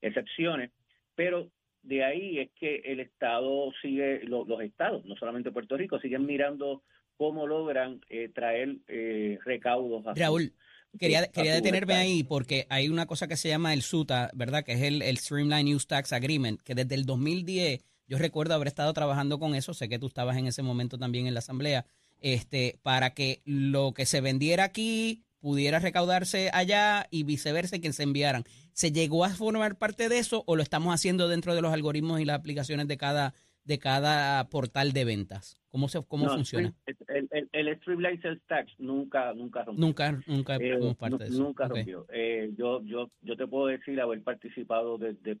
excepciones, 0.00 0.70
pero 1.14 1.50
de 1.82 2.04
ahí 2.04 2.38
es 2.38 2.50
que 2.52 2.76
el 2.84 3.00
Estado 3.00 3.70
sigue, 3.82 4.20
lo- 4.24 4.44
los 4.44 4.60
estados, 4.62 5.04
no 5.04 5.16
solamente 5.16 5.50
Puerto 5.52 5.76
Rico, 5.76 5.98
siguen 6.00 6.26
mirando 6.26 6.82
cómo 7.16 7.46
logran 7.46 8.00
eh, 8.08 8.28
traer 8.34 8.76
eh, 8.88 9.38
recaudos. 9.44 10.06
a 10.06 10.14
Raúl, 10.14 10.52
quería, 10.98 11.26
quería 11.26 11.54
detenerme 11.54 11.94
ahí 11.94 12.22
porque 12.22 12.66
hay 12.70 12.88
una 12.88 13.06
cosa 13.06 13.26
que 13.26 13.36
se 13.36 13.48
llama 13.48 13.74
el 13.74 13.82
SUTA, 13.82 14.30
¿verdad? 14.34 14.64
Que 14.64 14.72
es 14.72 14.82
el, 14.82 15.02
el 15.02 15.18
Streamline 15.18 15.74
Use 15.74 15.86
Tax 15.86 16.12
Agreement, 16.12 16.60
que 16.62 16.74
desde 16.74 16.94
el 16.94 17.04
2010 17.04 17.80
yo 18.08 18.16
recuerdo 18.16 18.54
haber 18.54 18.68
estado 18.68 18.92
trabajando 18.94 19.38
con 19.38 19.54
eso, 19.54 19.74
sé 19.74 19.88
que 19.88 19.98
tú 19.98 20.06
estabas 20.06 20.36
en 20.38 20.46
ese 20.46 20.62
momento 20.62 20.98
también 20.98 21.26
en 21.26 21.34
la 21.34 21.40
asamblea, 21.40 21.84
este, 22.20 22.78
para 22.82 23.12
que 23.14 23.42
lo 23.44 23.92
que 23.92 24.06
se 24.06 24.20
vendiera 24.20 24.64
aquí 24.64 25.24
pudiera 25.40 25.78
recaudarse 25.78 26.50
allá 26.52 27.06
y 27.10 27.22
viceversa 27.22 27.76
y 27.76 27.80
que 27.80 27.92
se 27.92 28.02
enviaran. 28.02 28.44
¿Se 28.72 28.92
llegó 28.92 29.24
a 29.24 29.30
formar 29.30 29.76
parte 29.76 30.08
de 30.08 30.18
eso 30.18 30.42
o 30.46 30.56
lo 30.56 30.62
estamos 30.62 30.92
haciendo 30.92 31.28
dentro 31.28 31.54
de 31.54 31.60
los 31.60 31.72
algoritmos 31.72 32.20
y 32.20 32.24
las 32.24 32.38
aplicaciones 32.38 32.88
de 32.88 32.96
cada, 32.96 33.34
de 33.68 33.78
cada 33.78 34.48
portal 34.48 34.92
de 34.92 35.04
ventas? 35.04 35.60
¿Cómo, 35.68 35.88
se, 35.88 36.02
cómo 36.04 36.24
No, 36.26 36.32
funciona? 36.34 36.74
El, 36.86 37.28
el, 37.30 37.48
el 37.52 37.76
Streamline 37.76 38.20
Sales 38.22 38.40
Tax 38.48 38.72
nunca, 38.78 39.32
nunca 39.34 39.62
rompió. 39.64 39.84
Nunca, 39.86 40.20
nunca 40.26 40.56
Eh, 40.56 40.94
parte 40.98 41.18
de 41.18 41.24
eso. 41.26 41.42
Nunca 41.42 41.66
Ok. 41.66 41.74
rompió. 41.76 42.06
Eh, 42.10 42.50
yo, 42.56 42.82
yo, 42.84 43.10
yo 43.20 43.36
te 43.36 43.46
puedo 43.46 43.66
decir 43.66 44.00
haber 44.00 44.22
participado 44.22 44.96
desde, 44.96 45.38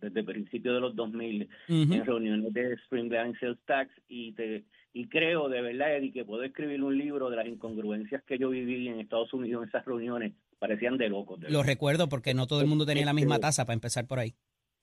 desde 0.00 0.24
principios 0.24 0.74
de 0.74 0.80
los 0.80 0.96
2000 0.96 1.48
Ujú. 1.68 1.92
en 1.94 2.04
reuniones 2.04 2.52
de 2.52 2.76
Streamline 2.86 3.36
Sales 3.38 3.58
Tax 3.64 3.90
y 4.08 4.32
te 4.32 4.64
y 4.92 5.08
creo 5.08 5.48
de 5.48 5.60
verdad 5.60 5.96
Eddie 5.96 6.12
que 6.12 6.24
puedo 6.24 6.42
escribir 6.44 6.82
un 6.82 6.96
libro 6.98 7.28
de 7.30 7.36
las 7.36 7.46
incongruencias 7.46 8.22
que 8.24 8.38
yo 8.38 8.50
viví 8.50 8.88
en 8.88 9.00
Estados 9.00 9.32
Unidos 9.32 9.62
en 9.62 9.68
esas 9.68 9.84
reuniones 9.84 10.32
parecían 10.58 10.96
de 10.98 11.08
locos 11.08 11.38
de 11.40 11.50
Lo 11.50 11.62
recuerdo 11.62 12.08
porque 12.08 12.32
no 12.34 12.46
todo 12.48 12.60
el 12.60 12.66
mundo 12.68 12.86
tenía 12.86 13.04
la 13.04 13.12
misma 13.12 13.36
Este, 13.36 13.42
tasa 13.42 13.64
para 13.64 13.74
empezar 13.74 14.06
por 14.06 14.18
ahí. 14.18 14.34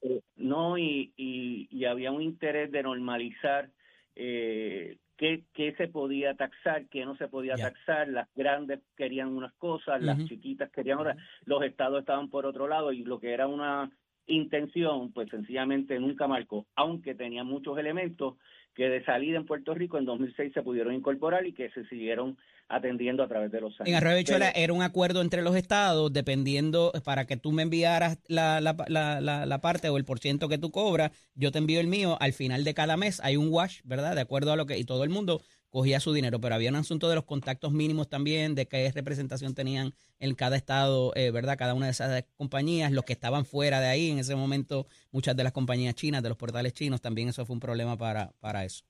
Eh, 0.02 0.22
no, 0.38 0.78
y, 0.78 1.14
y, 1.16 1.68
y 1.72 1.86
había 1.86 2.12
un 2.12 2.22
interés 2.22 2.72
de 2.72 2.84
normalizar 2.84 3.70
eh, 4.16 4.98
qué, 5.18 5.44
qué 5.54 5.74
se 5.76 5.88
podía 5.88 6.34
taxar, 6.36 6.88
qué 6.88 7.06
no 7.06 7.16
se 7.18 7.28
podía 7.28 7.56
taxar. 7.56 8.08
Las 8.08 8.28
grandes 8.36 8.82
querían 8.96 9.30
unas 9.30 9.54
cosas, 9.54 10.02
las 10.02 10.24
chiquitas 10.26 10.72
querían 10.72 11.00
otras. 11.00 11.18
Los 11.46 11.64
estados 11.64 12.00
estaban 12.00 12.30
por 12.30 12.46
otro 12.46 12.68
lado 12.68 12.92
y 12.92 13.04
lo 13.04 13.20
que 13.20 13.32
era 13.32 13.48
una 13.48 13.92
intención, 14.28 15.12
pues 15.12 15.30
sencillamente 15.30 16.00
nunca 16.00 16.28
marcó, 16.28 16.66
aunque 16.76 17.16
tenía 17.16 17.44
muchos 17.44 17.78
elementos 17.78 18.36
que 18.74 18.90
de 18.90 19.04
salida 19.04 19.38
en 19.38 19.46
Puerto 19.46 19.74
Rico 19.74 19.98
en 19.98 20.06
2006 20.06 20.54
se 20.54 20.62
pudieron 20.64 20.94
incorporar 20.94 21.46
y 21.46 21.54
que 21.54 21.70
se 21.72 21.86
siguieron 21.86 22.38
atendiendo 22.72 23.24
a 23.24 23.28
través 23.28 23.52
de 23.52 23.62
los 23.62 23.80
años. 23.80 23.90
En 23.90 23.96
Arroyo 23.96 24.18
Bichuela 24.18 24.50
era 24.52 24.74
un 24.74 24.82
acuerdo 24.82 25.22
entre 25.22 25.42
los 25.42 25.56
estados 25.56 26.12
dependiendo 26.12 26.92
para 27.04 27.26
que 27.26 27.38
tú 27.38 27.52
me 27.52 27.64
enviaras 27.64 28.18
la, 28.28 28.62
la, 28.62 28.76
la, 28.88 29.22
la, 29.22 29.46
la 29.46 29.62
parte 29.62 29.90
o 29.90 29.98
el 29.98 30.06
porciento 30.06 30.50
que 30.50 30.58
tú 30.58 30.72
cobras, 30.72 31.12
yo 31.36 31.52
te 31.52 31.58
envío 31.60 31.80
el 31.80 31.88
mío, 31.88 32.18
al 32.20 32.34
final 32.34 32.64
de 32.64 32.74
cada 32.74 32.98
mes 32.98 33.20
hay 33.24 33.38
un 33.38 33.50
wash, 33.50 33.82
¿verdad? 33.84 34.16
De 34.16 34.22
acuerdo 34.22 34.52
a 34.52 34.56
lo 34.56 34.66
que, 34.66 34.78
y 34.78 34.86
todo 34.86 35.04
el 35.04 35.10
mundo 35.10 35.42
cogía 35.70 36.00
su 36.00 36.14
dinero, 36.14 36.40
pero 36.40 36.54
había 36.54 36.70
un 36.70 36.76
asunto 36.76 37.10
de 37.10 37.16
los 37.16 37.24
contactos 37.24 37.72
mínimos 37.72 38.10
también, 38.10 38.56
de 38.56 38.68
qué 38.68 38.92
representación 38.94 39.56
tenían 39.56 39.94
en 40.20 40.36
cada 40.36 40.58
estado, 40.58 41.14
eh, 41.16 41.32
¿verdad? 41.32 41.58
Cada 41.58 41.74
una 41.74 41.86
de 41.86 41.94
esas 41.94 42.26
compañías, 42.36 42.92
los 42.92 43.06
que 43.06 43.14
estaban 43.14 43.46
fuera 43.46 43.80
de 43.80 43.88
ahí 43.88 44.12
en 44.12 44.20
ese 44.20 44.36
momento, 44.36 44.86
muchas 45.12 45.36
de 45.36 45.44
las 45.44 45.54
compañías 45.54 45.96
chinas, 45.96 46.22
de 46.22 46.30
los 46.30 46.38
portales 46.38 46.74
chinos, 46.74 47.02
también 47.02 47.30
eso 47.30 47.46
fue 47.46 47.54
un 47.54 47.62
problema 47.62 47.98
para, 47.98 48.34
para 48.42 48.66
eso. 48.66 48.84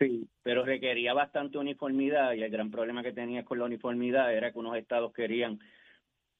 Sí, 0.00 0.26
pero 0.42 0.64
requería 0.64 1.12
bastante 1.12 1.58
uniformidad 1.58 2.32
y 2.32 2.42
el 2.42 2.50
gran 2.50 2.70
problema 2.70 3.02
que 3.02 3.12
tenía 3.12 3.44
con 3.44 3.58
la 3.58 3.66
uniformidad 3.66 4.34
era 4.34 4.50
que 4.50 4.58
unos 4.58 4.76
estados 4.78 5.12
querían 5.12 5.60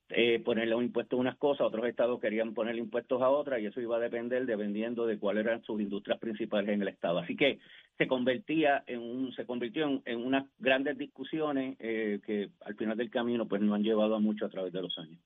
eh, 0.08 0.40
ponerle 0.40 0.74
un 0.74 0.84
impuesto 0.84 1.16
a 1.16 1.20
unas 1.20 1.36
cosas, 1.36 1.66
otros 1.66 1.84
estados 1.86 2.18
querían 2.20 2.54
ponerle 2.54 2.80
impuestos 2.80 3.20
a 3.20 3.28
otras 3.28 3.60
y 3.60 3.66
eso 3.66 3.80
iba 3.82 3.98
a 3.98 4.00
depender 4.00 4.46
dependiendo 4.46 5.04
de 5.04 5.18
cuáles 5.18 5.44
eran 5.44 5.62
sus 5.62 5.78
industrias 5.78 6.18
principales 6.18 6.70
en 6.70 6.80
el 6.80 6.88
estado. 6.88 7.18
Así 7.18 7.36
que 7.36 7.58
se 7.98 8.06
convertía 8.06 8.82
en 8.86 9.00
un, 9.00 9.32
se 9.34 9.44
convirtió 9.44 9.86
en, 9.86 10.02
en 10.06 10.24
unas 10.24 10.46
grandes 10.58 10.96
discusiones 10.96 11.76
eh, 11.80 12.18
que 12.24 12.48
al 12.64 12.74
final 12.76 12.96
del 12.96 13.10
camino 13.10 13.46
pues 13.46 13.60
no 13.60 13.74
han 13.74 13.82
llevado 13.82 14.14
a 14.14 14.20
mucho 14.20 14.46
a 14.46 14.50
través 14.50 14.72
de 14.72 14.80
los 14.80 14.98
años. 14.98 15.18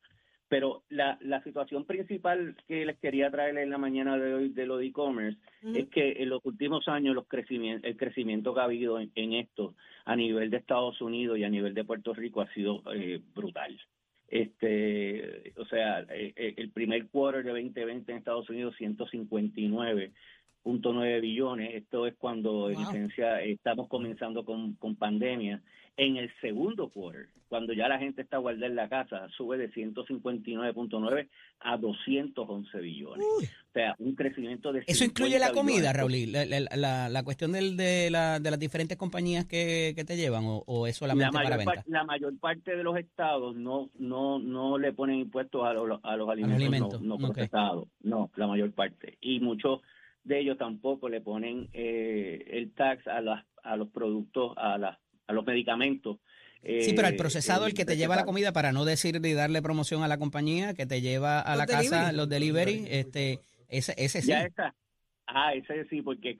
Pero 0.55 0.85
la, 0.88 1.19
la 1.21 1.43
situación 1.43 1.85
principal 1.85 2.55
que 2.69 2.87
les 2.87 2.97
quería 3.01 3.29
traer 3.29 3.59
en 3.59 3.71
la 3.71 3.77
mañana 3.77 4.17
de 4.17 4.35
hoy 4.35 4.51
de 4.51 4.67
lo 4.67 4.77
de 4.77 4.87
e-commerce 4.87 5.37
es 5.75 5.88
que 5.88 6.23
en 6.23 6.29
los 6.29 6.47
últimos 6.47 6.87
años 6.87 7.17
los 7.17 7.27
crecimientos, 7.27 7.90
el 7.90 7.97
crecimiento 7.97 8.55
que 8.55 8.61
ha 8.61 8.62
habido 8.62 9.01
en, 9.01 9.11
en 9.17 9.33
esto 9.33 9.75
a 10.05 10.14
nivel 10.14 10.51
de 10.51 10.59
Estados 10.59 11.01
Unidos 11.01 11.38
y 11.38 11.43
a 11.43 11.51
nivel 11.51 11.75
de 11.75 11.83
Puerto 11.83 12.14
Rico 12.14 12.40
ha 12.40 12.47
sido 12.55 12.85
eh, 12.95 13.21
brutal. 13.35 13.77
Este, 14.29 15.53
o 15.57 15.64
sea, 15.64 16.03
eh, 16.11 16.33
eh, 16.37 16.55
el 16.57 16.71
primer 16.71 17.09
quarter 17.09 17.43
de 17.43 17.51
2020 17.51 18.12
en 18.12 18.19
Estados 18.19 18.49
Unidos 18.49 18.77
159.9 18.79 21.21
billones. 21.21 21.75
Esto 21.75 22.07
es 22.07 22.14
cuando 22.14 22.71
en 22.71 22.79
licencia 22.79 23.43
estamos 23.43 23.88
comenzando 23.88 24.45
con, 24.45 24.75
con 24.75 24.95
pandemia. 24.95 25.61
En 25.96 26.16
el 26.16 26.28
segundo 26.40 26.88
quarter, 26.88 27.28
cuando 27.48 27.72
ya 27.72 27.87
la 27.87 27.98
gente 28.00 28.22
está 28.22 28.38
guardada 28.38 28.66
en 28.66 28.74
la 28.74 28.88
casa, 28.88 29.28
sube 29.37 29.57
de 29.59 29.70
159.9 29.70 31.28
a 31.61 31.76
211 31.76 32.80
billones. 32.80 33.24
O 33.24 33.72
sea, 33.72 33.94
un 33.98 34.14
crecimiento 34.14 34.72
de 34.72 34.83
¿Eso 34.87 35.04
incluye 35.04 35.38
la 35.38 35.48
50 35.48 35.54
comida. 35.54 35.92
Raúl? 35.92 36.12
La, 36.33 36.44
la, 36.46 36.61
la- 36.76 37.09
la 37.09 37.22
cuestión 37.22 37.52
del, 37.52 37.76
de, 37.76 38.11
la, 38.11 38.40
de 38.40 38.50
las 38.50 38.59
diferentes 38.59 38.96
compañías 38.96 39.44
que, 39.46 39.92
que 39.94 40.04
te 40.04 40.16
llevan 40.16 40.44
o, 40.46 40.64
o 40.66 40.87
es 40.87 40.94
La 40.94 40.98
solamente 41.07 41.33
para 41.33 41.44
mayor, 41.50 41.59
venta? 41.59 41.72
par- 41.74 41.85
la 41.87 42.04
mayor 42.04 42.38
parte 42.40 42.76
de 42.76 42.83
los 42.83 42.96
estados 42.98 43.54
no 43.57 43.90
no 43.98 44.38
no 44.38 44.78
le 44.78 44.92
ponen 44.92 45.20
impuestos 45.20 45.64
a, 45.64 45.72
los- 45.74 46.00
a 46.02 46.16
los 46.16 46.28
alimentos, 46.28 46.61
alimentos, 46.61 47.02
no, 47.02 47.18
no 47.18 47.26
ok. 47.28 47.35
procesados. 47.35 47.88
No, 48.02 48.30
la 48.37 48.46
mayor 48.46 48.72
parte. 48.72 49.16
Y 49.20 49.40
muchos 49.40 49.80
de 50.24 50.40
ellos 50.40 50.59
tampoco 50.59 51.09
le 51.09 51.20
ponen 51.20 51.68
eh, 51.72 52.44
el 52.50 52.72
tax 52.72 53.07
a, 53.07 53.20
las, 53.20 53.44
a 53.62 53.76
los 53.76 53.88
productos, 53.90 54.54
a, 54.57 54.78
las, 54.78 54.98
a 55.26 55.32
los 55.32 55.44
medicamentos. 55.44 56.18
Sí, 56.64 56.94
pero 56.96 57.08
al 57.08 57.14
eh, 57.14 57.18
procesado, 57.18 57.66
eh, 57.66 57.68
el 57.68 57.74
que 57.74 57.84
te 57.84 57.96
lleva 57.96 58.16
la 58.16 58.24
comida, 58.24 58.52
para 58.52 58.72
no 58.72 58.87
decir 58.87 59.20
ni 59.20 59.34
darle 59.34 59.60
promoción 59.60 60.02
a 60.02 60.08
la 60.08 60.18
compañía, 60.18 60.72
que 60.72 60.87
te 60.87 61.02
lleva 61.02 61.40
a 61.40 61.56
la 61.56 61.66
casa 61.66 62.12
los 62.12 62.28
delivery, 62.28 62.87
este, 62.88 63.40
ese, 63.68 63.94
ese 63.98 64.22
sí. 64.22 64.28
Ya 64.28 64.44
está. 64.44 64.74
Ah, 65.26 65.52
ese 65.54 65.84
sí, 65.88 66.00
porque 66.00 66.37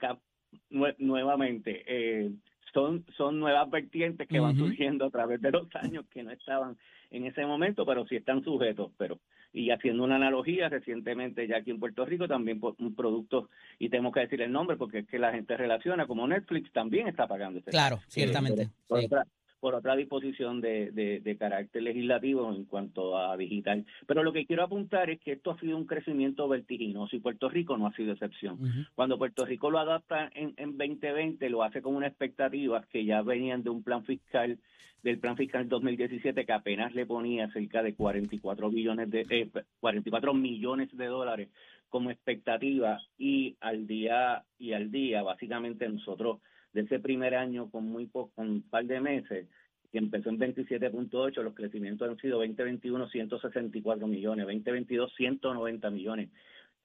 nuevamente 0.69 1.83
eh, 1.87 2.31
son 2.73 3.05
son 3.15 3.39
nuevas 3.39 3.69
vertientes 3.69 4.27
que 4.27 4.39
van 4.39 4.57
surgiendo 4.57 5.05
a 5.05 5.11
través 5.11 5.41
de 5.41 5.51
los 5.51 5.67
años 5.75 6.05
que 6.11 6.23
no 6.23 6.31
estaban 6.31 6.77
en 7.11 7.25
ese 7.25 7.45
momento, 7.45 7.85
pero 7.85 8.07
sí 8.07 8.15
están 8.15 8.43
sujetos. 8.43 8.91
Pero 8.97 9.19
y 9.55 9.71
haciendo 9.71 10.03
una 10.03 10.17
analogía, 10.17 10.67
recientemente 10.67 11.47
ya 11.47 11.57
aquí 11.57 11.71
en 11.71 11.79
Puerto 11.79 12.05
Rico 12.05 12.27
también 12.27 12.59
por 12.59 12.75
un 12.77 12.93
producto 12.93 13.49
y 13.79 13.87
tenemos 13.87 14.13
que 14.13 14.19
decir 14.19 14.41
el 14.41 14.51
nombre 14.51 14.75
porque 14.75 14.99
es 14.99 15.07
que 15.07 15.17
la 15.17 15.31
gente 15.31 15.55
relaciona 15.55 16.05
como 16.05 16.27
Netflix 16.27 16.73
también 16.73 17.07
está 17.07 17.25
pagando 17.25 17.59
ese 17.59 17.71
Claro, 17.71 18.01
ciertamente. 18.09 18.65
sí. 18.65 18.71
otra, 18.87 19.25
por 19.65 19.73
otra 19.73 19.95
disposición 19.95 20.61
de, 20.61 20.91
de, 20.91 21.21
de 21.21 21.37
carácter 21.37 21.81
legislativo 21.81 22.53
en 22.53 22.65
cuanto 22.65 23.17
a 23.17 23.35
digital. 23.35 23.83
Pero 24.05 24.21
lo 24.21 24.31
que 24.31 24.45
quiero 24.45 24.61
apuntar 24.61 25.09
es 25.09 25.19
que 25.19 25.31
esto 25.31 25.49
ha 25.49 25.59
sido 25.59 25.75
un 25.75 25.87
crecimiento 25.87 26.47
vertiginoso 26.47 27.15
y 27.15 27.19
Puerto 27.19 27.49
Rico 27.49 27.75
no 27.75 27.87
ha 27.87 27.93
sido 27.95 28.11
excepción. 28.11 28.59
Cuando 28.93 29.17
Puerto 29.17 29.43
Rico 29.43 29.71
lo 29.71 29.79
adapta 29.79 30.29
en, 30.35 30.53
en 30.57 30.77
2020, 30.77 31.49
lo 31.49 31.63
hace 31.63 31.81
con 31.81 31.95
unas 31.95 32.09
expectativas 32.09 32.85
que 32.89 33.05
ya 33.05 33.23
venían 33.23 33.63
de 33.63 33.71
un 33.71 33.81
plan 33.81 34.05
fiscal, 34.05 34.59
del 35.01 35.17
plan 35.17 35.35
fiscal 35.35 35.67
2017, 35.67 36.45
que 36.45 36.53
apenas 36.53 36.93
le 36.93 37.07
ponía 37.07 37.49
cerca 37.49 37.81
de 37.81 37.95
44 37.95 38.69
billones 38.69 39.09
de, 39.09 39.25
eh, 39.27 39.49
44 39.79 40.31
millones 40.35 40.95
de 40.95 41.07
dólares 41.07 41.49
como 41.89 42.11
expectativa 42.11 43.01
y 43.17 43.57
al 43.61 43.87
día 43.87 44.43
y 44.59 44.73
al 44.73 44.91
día, 44.91 45.23
básicamente 45.23 45.89
nosotros 45.89 46.37
de 46.75 46.81
ese 46.81 46.99
primer 46.99 47.35
año 47.35 47.71
con 47.71 47.85
muy 47.85 48.05
poco, 48.05 48.31
con 48.35 48.49
un 48.49 48.61
par 48.61 48.85
de 48.85 48.99
meses, 48.99 49.47
que 49.91 49.97
empezó 49.97 50.29
en 50.29 50.37
27.8, 50.37 51.41
los 51.41 51.55
crecimientos 51.55 52.09
han 52.09 52.17
sido 52.17 52.39
2021 52.39 53.07
164 53.07 54.07
millones, 54.07 54.45
2022 54.45 55.13
190 55.15 55.89
millones, 55.89 56.29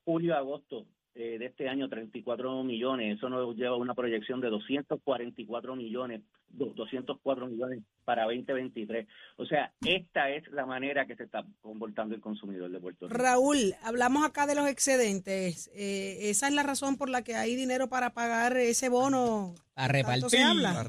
julio 0.04 0.36
agosto 0.36 0.86
eh, 1.16 1.38
de 1.40 1.46
este 1.46 1.68
año 1.68 1.88
34 1.88 2.62
millones, 2.62 3.16
eso 3.18 3.28
nos 3.28 3.56
lleva 3.56 3.74
a 3.74 3.78
una 3.78 3.94
proyección 3.94 4.40
de 4.40 4.48
244 4.48 5.74
millones, 5.74 6.22
204 6.52 7.46
millones 7.46 7.80
para 8.04 8.24
2023. 8.24 9.06
O 9.36 9.46
sea, 9.46 9.72
esta 9.86 10.30
es 10.30 10.46
la 10.50 10.66
manera 10.66 11.06
que 11.06 11.16
se 11.16 11.24
está 11.24 11.44
comportando 11.60 12.14
el 12.14 12.20
consumidor 12.20 12.70
de 12.70 12.80
Puerto 12.80 13.08
Rico. 13.08 13.18
Raúl, 13.22 13.74
hablamos 13.82 14.24
acá 14.24 14.46
de 14.46 14.54
los 14.54 14.68
excedentes. 14.68 15.70
Eh, 15.74 16.30
esa 16.30 16.48
es 16.48 16.54
la 16.54 16.62
razón 16.62 16.96
por 16.96 17.08
la 17.08 17.22
que 17.22 17.34
hay 17.36 17.54
dinero 17.56 17.88
para 17.88 18.10
pagar 18.10 18.56
ese 18.56 18.88
bono. 18.88 19.54
A 19.76 19.82
¿Tanto 19.86 19.92
repartir. 19.92 20.30
se 20.30 20.42
habla? 20.42 20.84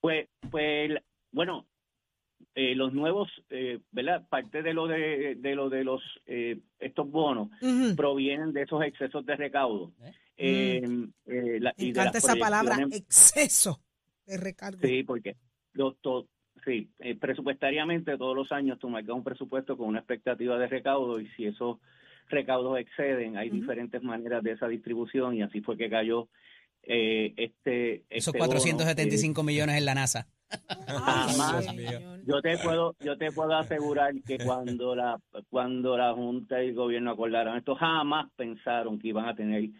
Pues, 0.00 0.28
pues, 0.50 0.90
bueno, 1.30 1.66
eh, 2.54 2.74
los 2.74 2.92
nuevos, 2.92 3.28
eh, 3.50 3.78
¿verdad? 3.92 4.26
Parte 4.28 4.62
de 4.62 4.74
lo 4.74 4.86
de, 4.86 5.36
de 5.38 5.54
lo 5.54 5.70
de 5.70 5.84
los 5.84 6.02
eh, 6.26 6.58
estos 6.78 7.10
bonos 7.10 7.48
provienen 7.96 8.52
de 8.52 8.62
esos 8.62 8.82
excesos 8.84 9.24
de 9.24 9.36
recaudo. 9.36 9.92
Eh, 10.36 10.82
eh, 11.26 11.58
la- 11.60 11.72
Me 11.78 11.84
y 11.84 11.92
de 11.92 12.00
encanta 12.00 12.18
esa 12.18 12.34
palabra, 12.36 12.76
exceso 12.90 13.80
de 14.26 14.36
recargo. 14.36 14.80
Sí, 14.82 15.02
porque 15.02 15.36
lo- 15.72 15.94
to- 15.94 16.28
sí, 16.64 16.88
eh, 17.00 17.16
presupuestariamente 17.16 18.16
todos 18.18 18.36
los 18.36 18.52
años 18.52 18.78
tú 18.78 18.88
marcas 18.88 19.14
un 19.14 19.24
presupuesto 19.24 19.76
con 19.76 19.88
una 19.88 19.98
expectativa 20.00 20.58
de 20.58 20.66
recaudo 20.68 21.20
y 21.20 21.28
si 21.30 21.46
esos 21.46 21.78
recaudos 22.28 22.78
exceden, 22.78 23.36
hay 23.36 23.50
diferentes 23.50 24.02
maneras 24.02 24.42
de 24.42 24.52
esa 24.52 24.68
distribución 24.68 25.34
y 25.34 25.42
así 25.42 25.60
fue 25.60 25.76
que 25.76 25.90
cayó 25.90 26.28
eh, 26.84 27.32
este, 27.36 28.04
Esos 28.10 28.34
este 28.34 28.38
bono, 28.38 28.52
475 28.52 29.42
millones 29.42 29.76
en 29.76 29.84
la 29.84 29.94
NASA. 29.94 30.26
Jamás. 30.86 31.66
Yo 32.26 32.40
te 32.42 32.58
puedo, 32.58 32.94
yo 33.00 33.16
te 33.16 33.32
puedo 33.32 33.54
asegurar 33.56 34.12
que 34.26 34.38
cuando 34.38 34.94
la, 34.94 35.18
cuando 35.48 35.96
la 35.96 36.12
Junta 36.12 36.62
y 36.62 36.68
el 36.68 36.74
gobierno 36.74 37.12
acordaron 37.12 37.56
esto, 37.56 37.74
jamás 37.74 38.30
pensaron 38.36 38.98
que 38.98 39.08
iban 39.08 39.26
a 39.28 39.34
tener 39.34 39.70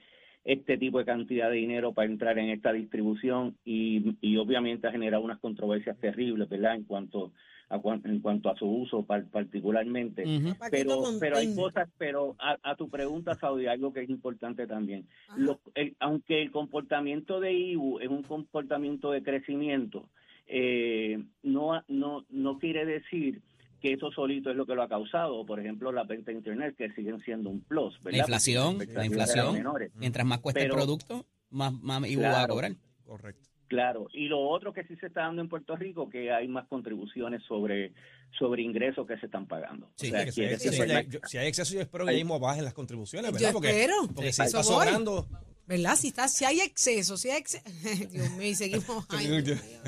este 0.44 0.76
tipo 0.76 0.98
de 0.98 1.04
cantidad 1.04 1.48
de 1.50 1.56
dinero 1.56 1.92
para 1.92 2.10
entrar 2.10 2.38
en 2.38 2.50
esta 2.50 2.72
distribución 2.72 3.56
y, 3.64 4.16
y 4.20 4.36
obviamente 4.38 4.88
ha 4.88 4.92
generado 4.92 5.22
unas 5.22 5.38
controversias 5.38 5.96
terribles, 5.98 6.48
¿verdad? 6.48 6.74
En 6.74 6.84
cuanto 6.84 7.32
a, 7.68 7.80
en 8.04 8.20
cuanto 8.20 8.50
a 8.50 8.56
su 8.56 8.66
uso 8.66 9.04
par- 9.04 9.26
particularmente. 9.30 10.24
Pero, 10.70 11.02
pero 11.20 11.36
hay 11.36 11.46
cosas, 11.54 11.88
pero 11.96 12.34
a, 12.38 12.58
a 12.62 12.74
tu 12.76 12.88
pregunta, 12.90 13.36
Saudi, 13.36 13.66
algo 13.66 13.92
que 13.92 14.00
es 14.02 14.10
importante 14.10 14.66
también. 14.66 15.06
Lo- 15.36 15.60
el- 15.74 15.94
aunque 16.00 16.42
el 16.42 16.50
comportamiento 16.50 17.40
de 17.40 17.52
IBU 17.52 18.00
es 18.00 18.08
un 18.08 18.22
comportamiento 18.24 19.12
de 19.12 19.22
crecimiento, 19.22 20.08
eh, 20.48 21.22
no, 21.42 21.82
no, 21.88 22.26
no 22.30 22.58
quiere 22.58 22.84
decir 22.84 23.40
que 23.82 23.92
eso 23.94 24.10
solito 24.12 24.50
es 24.50 24.56
lo 24.56 24.64
que 24.64 24.74
lo 24.74 24.82
ha 24.82 24.88
causado. 24.88 25.44
Por 25.44 25.58
ejemplo, 25.60 25.90
las 25.92 26.06
ventas 26.06 26.26
de 26.26 26.38
Internet 26.38 26.76
que 26.78 26.90
siguen 26.92 27.20
siendo 27.24 27.50
un 27.50 27.60
plus. 27.62 27.94
¿verdad? 28.02 28.18
La 28.18 28.22
inflación, 28.24 28.78
la 28.94 29.04
inflación. 29.04 29.62
Mientras 29.96 30.24
más 30.24 30.38
cuesta 30.40 30.60
Pero- 30.60 30.74
el 30.74 30.78
producto, 30.78 31.26
más, 31.50 31.72
más 31.82 32.08
IVU 32.08 32.22
va 32.22 32.28
a 32.28 32.32
Claro. 32.32 32.54
cobrar. 32.54 32.72
Correcto. 33.04 33.48
Claro, 33.68 34.06
y 34.12 34.28
lo 34.28 34.38
otro 34.50 34.72
que 34.74 34.84
sí 34.84 34.94
se 34.96 35.06
está 35.06 35.22
dando 35.22 35.40
en 35.40 35.48
Puerto 35.48 35.74
Rico, 35.76 36.08
que 36.10 36.30
hay 36.30 36.46
más 36.46 36.66
contribuciones 36.68 37.42
sobre, 37.48 37.94
sobre 38.38 38.60
ingresos 38.62 39.06
que 39.06 39.16
se 39.16 39.24
están 39.26 39.46
pagando. 39.46 39.90
Sí, 39.96 40.08
o 40.08 40.10
sea, 40.10 40.24
Que 40.26 40.32
si, 40.32 40.42
hay 40.42 40.52
exceso, 40.52 40.84
ya- 40.84 41.00
yo- 41.02 41.20
si 41.26 41.38
hay 41.38 41.48
exceso, 41.48 41.74
yo 41.74 41.80
espero 41.80 42.04
que 42.04 42.12
ya 42.12 42.18
mismo 42.18 42.38
bajen 42.38 42.64
las 42.66 42.74
contribuciones, 42.74 43.30
Yo 43.30 43.34
¿verdad? 43.38 43.52
Porque, 43.54 43.70
espero. 43.70 43.94
porque 44.14 44.30
Sí, 44.32 44.42
si 44.42 44.42
eso 44.42 44.58
está 44.58 44.62
sobrando, 44.62 45.26
¿Verdad? 45.66 45.96
Si, 45.96 46.08
está, 46.08 46.28
si 46.28 46.44
hay 46.44 46.60
exceso, 46.60 47.16
si 47.16 47.30
hay 47.30 47.38
exceso. 47.38 47.64
Dios 48.12 48.30
mío, 48.32 48.48
y 48.48 48.54
seguimos. 48.54 49.06
Ay, 49.08 49.26
Dios 49.40 49.64
mío. 49.64 49.78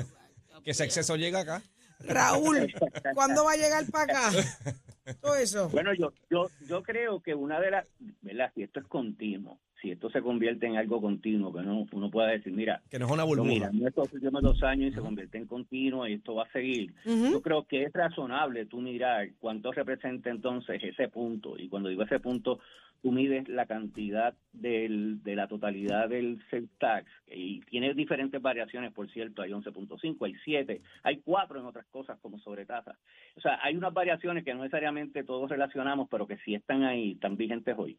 que 0.63 0.71
ese 0.71 0.83
exceso 0.85 1.15
llega 1.15 1.41
acá. 1.41 1.61
Raúl, 1.99 2.73
¿cuándo 3.13 3.45
va 3.45 3.53
a 3.53 3.57
llegar 3.57 3.85
para 3.91 4.03
acá? 4.03 4.31
Todo 5.21 5.35
eso. 5.35 5.69
Bueno, 5.69 5.93
yo, 5.93 6.11
yo, 6.31 6.49
yo 6.67 6.81
creo 6.81 7.19
que 7.21 7.35
una 7.35 7.59
de 7.59 7.71
las, 7.71 7.87
¿verdad? 8.21 8.51
Si 8.55 8.63
esto 8.63 8.79
es 8.79 8.87
continuo, 8.87 9.59
si 9.79 9.91
esto 9.91 10.09
se 10.09 10.19
convierte 10.21 10.65
en 10.65 10.77
algo 10.77 10.99
continuo, 10.99 11.53
que 11.53 11.61
no, 11.61 11.85
uno 11.91 12.09
pueda 12.09 12.29
decir, 12.29 12.51
mira, 12.53 12.81
Que 12.89 12.97
no 12.97 13.05
es 13.05 13.11
una 13.11 13.23
burbuja. 13.23 13.47
mira, 13.47 13.69
no 13.71 13.87
estos 13.87 14.11
últimos 14.13 14.41
dos 14.41 14.63
años 14.63 14.91
y 14.91 14.95
se 14.95 15.01
convierte 15.01 15.37
en 15.37 15.45
continuo 15.45 16.07
y 16.07 16.13
esto 16.13 16.33
va 16.33 16.45
a 16.45 16.51
seguir. 16.51 16.91
Yo 17.05 17.39
creo 17.43 17.67
que 17.67 17.83
es 17.83 17.93
razonable 17.93 18.65
tú 18.65 18.81
mirar 18.81 19.29
cuánto 19.39 19.71
representa 19.71 20.31
entonces 20.31 20.81
ese 20.83 21.07
punto. 21.07 21.55
Y 21.55 21.69
cuando 21.69 21.89
digo 21.89 22.01
ese 22.01 22.19
punto, 22.19 22.59
tú 23.05 23.11
mides 23.11 23.47
la 23.47 23.67
cantidad 23.67 24.33
del, 24.51 25.21
de 25.21 25.35
la 25.35 25.47
totalidad 25.47 26.09
del 26.09 26.41
sales 26.49 26.71
tax. 26.79 27.05
Y 27.27 27.61
tiene 27.61 27.93
diferentes 27.93 28.41
variaciones, 28.41 28.91
por 28.93 29.07
cierto. 29.11 29.43
Hay 29.43 29.51
11.5, 29.51 30.25
hay 30.25 30.33
7, 30.43 30.81
hay 31.03 31.17
4 31.17 31.59
en 31.59 31.65
otras 31.67 31.85
cosas 31.91 32.17
como 32.19 32.39
sobretasa. 32.39 32.97
O 33.35 33.41
sea, 33.41 33.59
hay 33.61 33.75
unas 33.75 33.93
variaciones 33.93 34.43
que 34.43 34.55
no 34.55 34.63
necesariamente 34.63 35.23
todos 35.23 35.51
relacionamos, 35.51 36.07
pero 36.09 36.25
que 36.25 36.37
sí 36.37 36.55
están 36.55 36.81
ahí, 36.81 37.11
están 37.11 37.37
vigentes 37.37 37.75
hoy. 37.77 37.95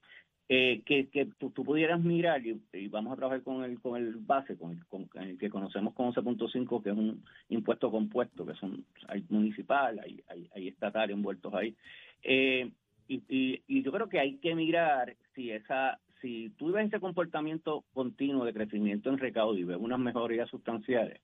Eh, 0.48 0.82
que, 0.84 1.08
que 1.08 1.26
tú, 1.38 1.52
pudieras 1.52 2.00
mirar, 2.00 2.44
y, 2.44 2.60
vamos 2.88 3.12
a 3.12 3.16
trabajar 3.16 3.42
con 3.44 3.62
el, 3.62 3.80
con 3.80 3.96
el 3.96 4.16
base, 4.16 4.58
con 4.58 4.72
el, 4.72 4.86
con 4.86 5.08
el 5.22 5.38
que 5.38 5.50
conocemos 5.50 5.94
como 5.94 6.12
11.5, 6.12 6.82
que 6.82 6.90
es 6.90 6.96
un 6.96 7.22
impuesto 7.48 7.92
compuesto, 7.92 8.44
que 8.44 8.54
son 8.54 8.84
hay 9.06 9.24
municipal, 9.28 10.00
hay, 10.00 10.20
hay, 10.26 10.50
hay 10.52 10.66
estatal 10.66 11.12
envueltos 11.12 11.54
ahí. 11.54 11.76
Eh, 12.24 12.72
y, 13.08 13.22
y, 13.28 13.62
y 13.66 13.82
yo 13.82 13.92
creo 13.92 14.08
que 14.08 14.20
hay 14.20 14.36
que 14.38 14.54
mirar 14.54 15.16
si 15.34 15.50
esa 15.50 15.98
si 16.22 16.50
tú 16.56 16.72
ves 16.72 16.86
ese 16.86 16.98
comportamiento 17.00 17.84
continuo 17.92 18.44
de 18.44 18.52
crecimiento 18.54 19.10
en 19.10 19.18
recaudo 19.18 19.56
y 19.56 19.64
ves 19.64 19.76
unas 19.78 19.98
mejorías 19.98 20.48
sustanciales, 20.48 21.20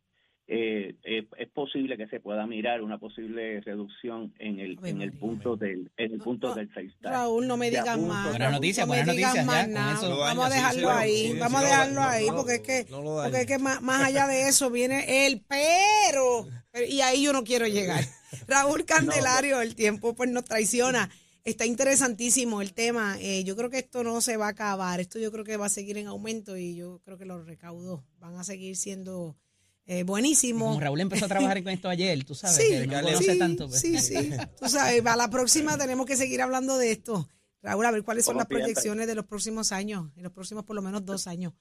eh, 0.49 0.97
eh, 1.05 1.25
es 1.38 1.49
posible 1.51 1.97
que 1.97 2.09
se 2.09 2.21
pueda 2.21 2.47
mirar 2.47 2.83
una 2.83 2.99
posible 2.99 3.61
reducción 3.61 4.35
en 4.38 4.59
el 4.59 4.79
en 4.85 5.01
el 5.01 5.12
punto 5.12 5.57
del 5.57 5.90
en 5.97 6.12
el 6.12 6.18
punto 6.18 6.49
No, 6.49 6.55
del 6.57 6.68
tax. 6.68 6.92
Raúl, 7.01 7.47
no 7.47 7.57
me 7.57 7.71
digas 7.71 7.99
más. 7.99 8.25
de 8.25 8.31
Buenas 8.33 8.49
a 8.49 8.51
noticias, 8.53 8.87
no 8.87 8.92
me 8.92 8.99
buenas 8.99 9.16
digas 9.16 9.35
noticias, 9.37 9.47
más 9.47 9.68
nada. 9.68 9.92
eso. 9.95 10.18
Vamos 10.18 10.47
a 10.47 10.51
dejarlo 10.51 10.88
sí, 10.88 10.95
ahí, 10.99 11.33
sí, 11.33 11.38
vamos 11.38 11.61
sí, 11.61 11.66
a 11.66 11.68
dejarlo 11.71 11.95
no, 11.95 12.07
ahí, 12.07 12.27
no, 12.27 12.37
porque 12.37 12.55
es 12.57 12.61
que, 12.61 12.87
porque 12.90 13.40
es 13.40 13.47
que 13.47 13.59
más, 13.59 13.81
más 13.83 14.03
allá 14.03 14.27
de 14.27 14.49
eso 14.49 14.71
viene 14.71 15.27
el 15.27 15.40
pero, 15.49 16.49
y 16.88 17.01
ahí 17.01 17.23
yo 17.23 17.33
no 17.33 17.45
quiero 17.45 17.66
llegar. 17.66 18.03
Raúl 18.49 18.85
Candelario, 18.85 19.61
el 19.61 19.75
tiempo 19.75 20.14
pues 20.14 20.29
nos 20.31 20.45
traiciona. 20.45 21.09
Está 21.45 21.67
interesantísimo 21.67 22.63
el 22.63 22.73
tema. 22.73 23.17
Eh, 23.21 23.43
yo 23.45 23.57
creo 23.57 23.69
que 23.69 23.79
esto 23.79 24.05
no 24.05 24.21
se 24.21 24.37
va 24.37 24.47
a 24.47 24.51
acabar. 24.51 25.01
Esto 25.01 25.19
yo 25.19 25.33
creo 25.33 25.45
que 25.45 25.57
va 25.57 25.67
a 25.67 25.71
seguir 25.71 25.99
en 25.99 26.07
aumento 26.07 26.57
y 26.57 26.77
yo 26.77 27.01
creo 27.05 27.19
que 27.19 27.25
los 27.25 27.45
recaudos 27.47 28.01
van 28.19 28.37
a 28.37 28.45
seguir 28.45 28.77
siendo 28.77 29.37
eh, 29.87 30.05
buenísimos. 30.05 30.69
Como 30.69 30.81
Raúl 30.81 31.01
empezó 31.01 31.25
a 31.25 31.29
trabajar 31.29 31.61
con 31.65 31.73
esto 31.73 31.89
ayer, 31.89 32.23
tú 32.25 32.37
sabes, 32.37 32.57
Sí, 32.57 32.69
que 32.69 32.87
no 32.87 33.03
conoce 33.03 33.33
sí, 33.33 33.39
tanto. 33.39 33.69
pues. 33.69 33.81
sí, 33.81 33.99
sí. 33.99 34.31
Tú 34.61 34.69
sabes, 34.69 35.05
a 35.05 35.17
la 35.17 35.29
próxima 35.31 35.77
tenemos 35.77 36.07
que 36.07 36.17
seguir 36.17 36.41
hablando 36.43 36.79
de 36.79 36.93
esto. 36.93 37.29
Raúl, 37.61 37.87
a 37.87 37.91
ver 37.91 38.05
cuáles 38.05 38.25
son 38.25 38.35
¿Cómo 38.35 38.41
las 38.41 38.49
proyecciones 38.49 39.07
de 39.07 39.15
los 39.15 39.25
próximos 39.27 39.73
años, 39.73 40.11
en 40.17 40.23
los 40.23 40.33
próximos 40.33 40.65
por 40.65 40.77
lo 40.77 40.83
menos 40.83 41.05
dos 41.05 41.27
años. 41.27 41.55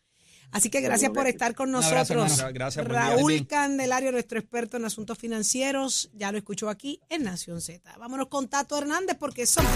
Así 0.51 0.69
que 0.69 0.81
gracias 0.81 1.11
por 1.11 1.27
estar 1.27 1.55
con 1.55 1.73
abrazo, 1.73 2.15
nosotros. 2.15 2.53
Gracias. 2.53 2.87
Raúl. 2.87 3.47
Candelario, 3.47 4.11
nuestro 4.11 4.39
experto 4.39 4.77
en 4.77 4.85
asuntos 4.85 5.17
financieros, 5.17 6.09
ya 6.13 6.31
lo 6.31 6.37
escuchó 6.37 6.69
aquí 6.69 7.01
en 7.09 7.23
Nación 7.23 7.61
Z. 7.61 7.97
Vámonos 7.97 8.27
con 8.27 8.47
Tato 8.47 8.77
Hernández 8.77 9.17
porque 9.19 9.45
somos 9.45 9.71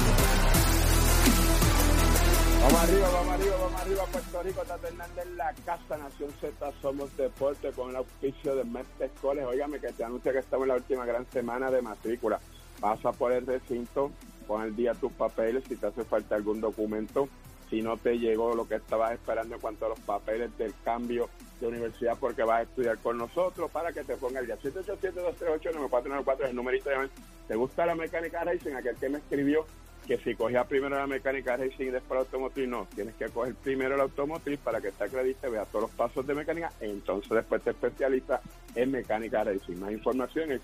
Vamos 2.61 2.81
arriba, 2.81 3.09
vamos 3.09 3.33
arriba, 3.35 3.55
vamos 3.57 3.81
arriba, 3.81 4.05
Puerto 4.11 4.43
Rico, 4.43 4.61
Tato 4.63 4.87
Hernández, 4.87 5.25
la 5.35 5.53
casa 5.65 5.97
Nación 5.97 6.31
Z, 6.41 6.73
somos 6.81 7.15
deporte 7.15 7.71
con 7.71 7.91
el 7.91 7.97
auspicio 7.97 8.55
de 8.55 8.63
Mestre 8.63 9.11
College. 9.21 9.45
Óigame 9.45 9.79
que 9.79 9.91
te 9.91 10.03
anuncia 10.03 10.31
que 10.31 10.39
estamos 10.39 10.63
en 10.63 10.69
la 10.69 10.75
última 10.75 11.05
gran 11.05 11.29
semana 11.31 11.69
de 11.69 11.83
matrícula. 11.83 12.39
Pasa 12.79 13.11
por 13.11 13.31
el 13.31 13.45
recinto, 13.45 14.11
pon 14.47 14.61
al 14.61 14.75
día 14.75 14.95
tus 14.95 15.11
papeles, 15.13 15.63
si 15.67 15.75
te 15.75 15.85
hace 15.85 16.03
falta 16.05 16.35
algún 16.35 16.59
documento, 16.59 17.29
si 17.69 17.81
no 17.81 17.97
te 17.97 18.17
llegó 18.17 18.55
lo 18.55 18.67
que 18.67 18.75
estabas 18.75 19.13
esperando 19.13 19.55
en 19.55 19.61
cuanto 19.61 19.85
a 19.85 19.89
los 19.89 19.99
papeles 19.99 20.55
del 20.57 20.73
cambio 20.83 21.29
de 21.59 21.67
universidad 21.67 22.17
porque 22.19 22.43
vas 22.43 22.59
a 22.59 22.63
estudiar 22.63 22.97
con 22.99 23.17
nosotros 23.17 23.71
para 23.71 23.91
que 23.91 24.03
te 24.03 24.15
ponga 24.17 24.39
el 24.39 24.45
día 24.45 24.57
787-238-9494 24.57 26.43
es 26.43 26.49
el 26.49 26.55
numerito 26.55 26.89
de 26.89 27.09
¿Te 27.47 27.55
gusta 27.55 27.85
la 27.85 27.95
mecánica 27.95 28.43
racing? 28.43 28.73
Aquel 28.73 28.95
que 28.95 29.09
me 29.09 29.19
escribió 29.19 29.65
que 30.05 30.17
si 30.17 30.35
cogía 30.35 30.63
primero 30.63 30.95
la 30.95 31.07
mecánica 31.07 31.57
racing 31.57 31.87
y 31.87 31.91
después 31.91 32.17
la 32.17 32.19
automotriz, 32.19 32.67
no, 32.67 32.87
tienes 32.93 33.15
que 33.15 33.25
coger 33.29 33.55
primero 33.55 33.97
la 33.97 34.03
automotriz 34.03 34.59
para 34.59 34.79
que 34.79 34.91
te 34.91 35.03
acredite, 35.03 35.49
vea 35.49 35.65
todos 35.65 35.83
los 35.83 35.91
pasos 35.91 36.27
de 36.27 36.35
mecánica, 36.35 36.71
entonces 36.79 37.31
después 37.31 37.63
te 37.63 37.71
especializa 37.71 38.39
en 38.75 38.91
mecánica 38.91 39.43
racing. 39.43 39.77
Más 39.77 39.91
información 39.91 40.51
en 40.51 40.61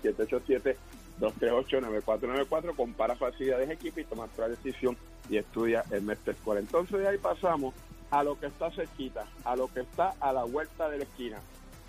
787-238-9494, 1.20 2.76
compara 2.76 3.16
facilidades 3.16 3.66
de 3.68 3.74
equipo 3.74 3.98
y 4.00 4.04
toma 4.04 4.28
tu 4.28 4.42
decisión 4.42 4.96
y 5.28 5.36
estudia 5.36 5.84
el 5.90 6.02
Mestre 6.02 6.32
Escuela. 6.32 6.60
Entonces 6.60 7.00
de 7.00 7.08
ahí 7.08 7.18
pasamos 7.18 7.74
a 8.10 8.22
lo 8.22 8.38
que 8.38 8.46
está 8.46 8.70
cerquita, 8.70 9.26
a 9.44 9.56
lo 9.56 9.68
que 9.68 9.80
está 9.80 10.14
a 10.20 10.32
la 10.32 10.44
vuelta 10.44 10.88
de 10.88 10.98
la 10.98 11.04
esquina, 11.04 11.40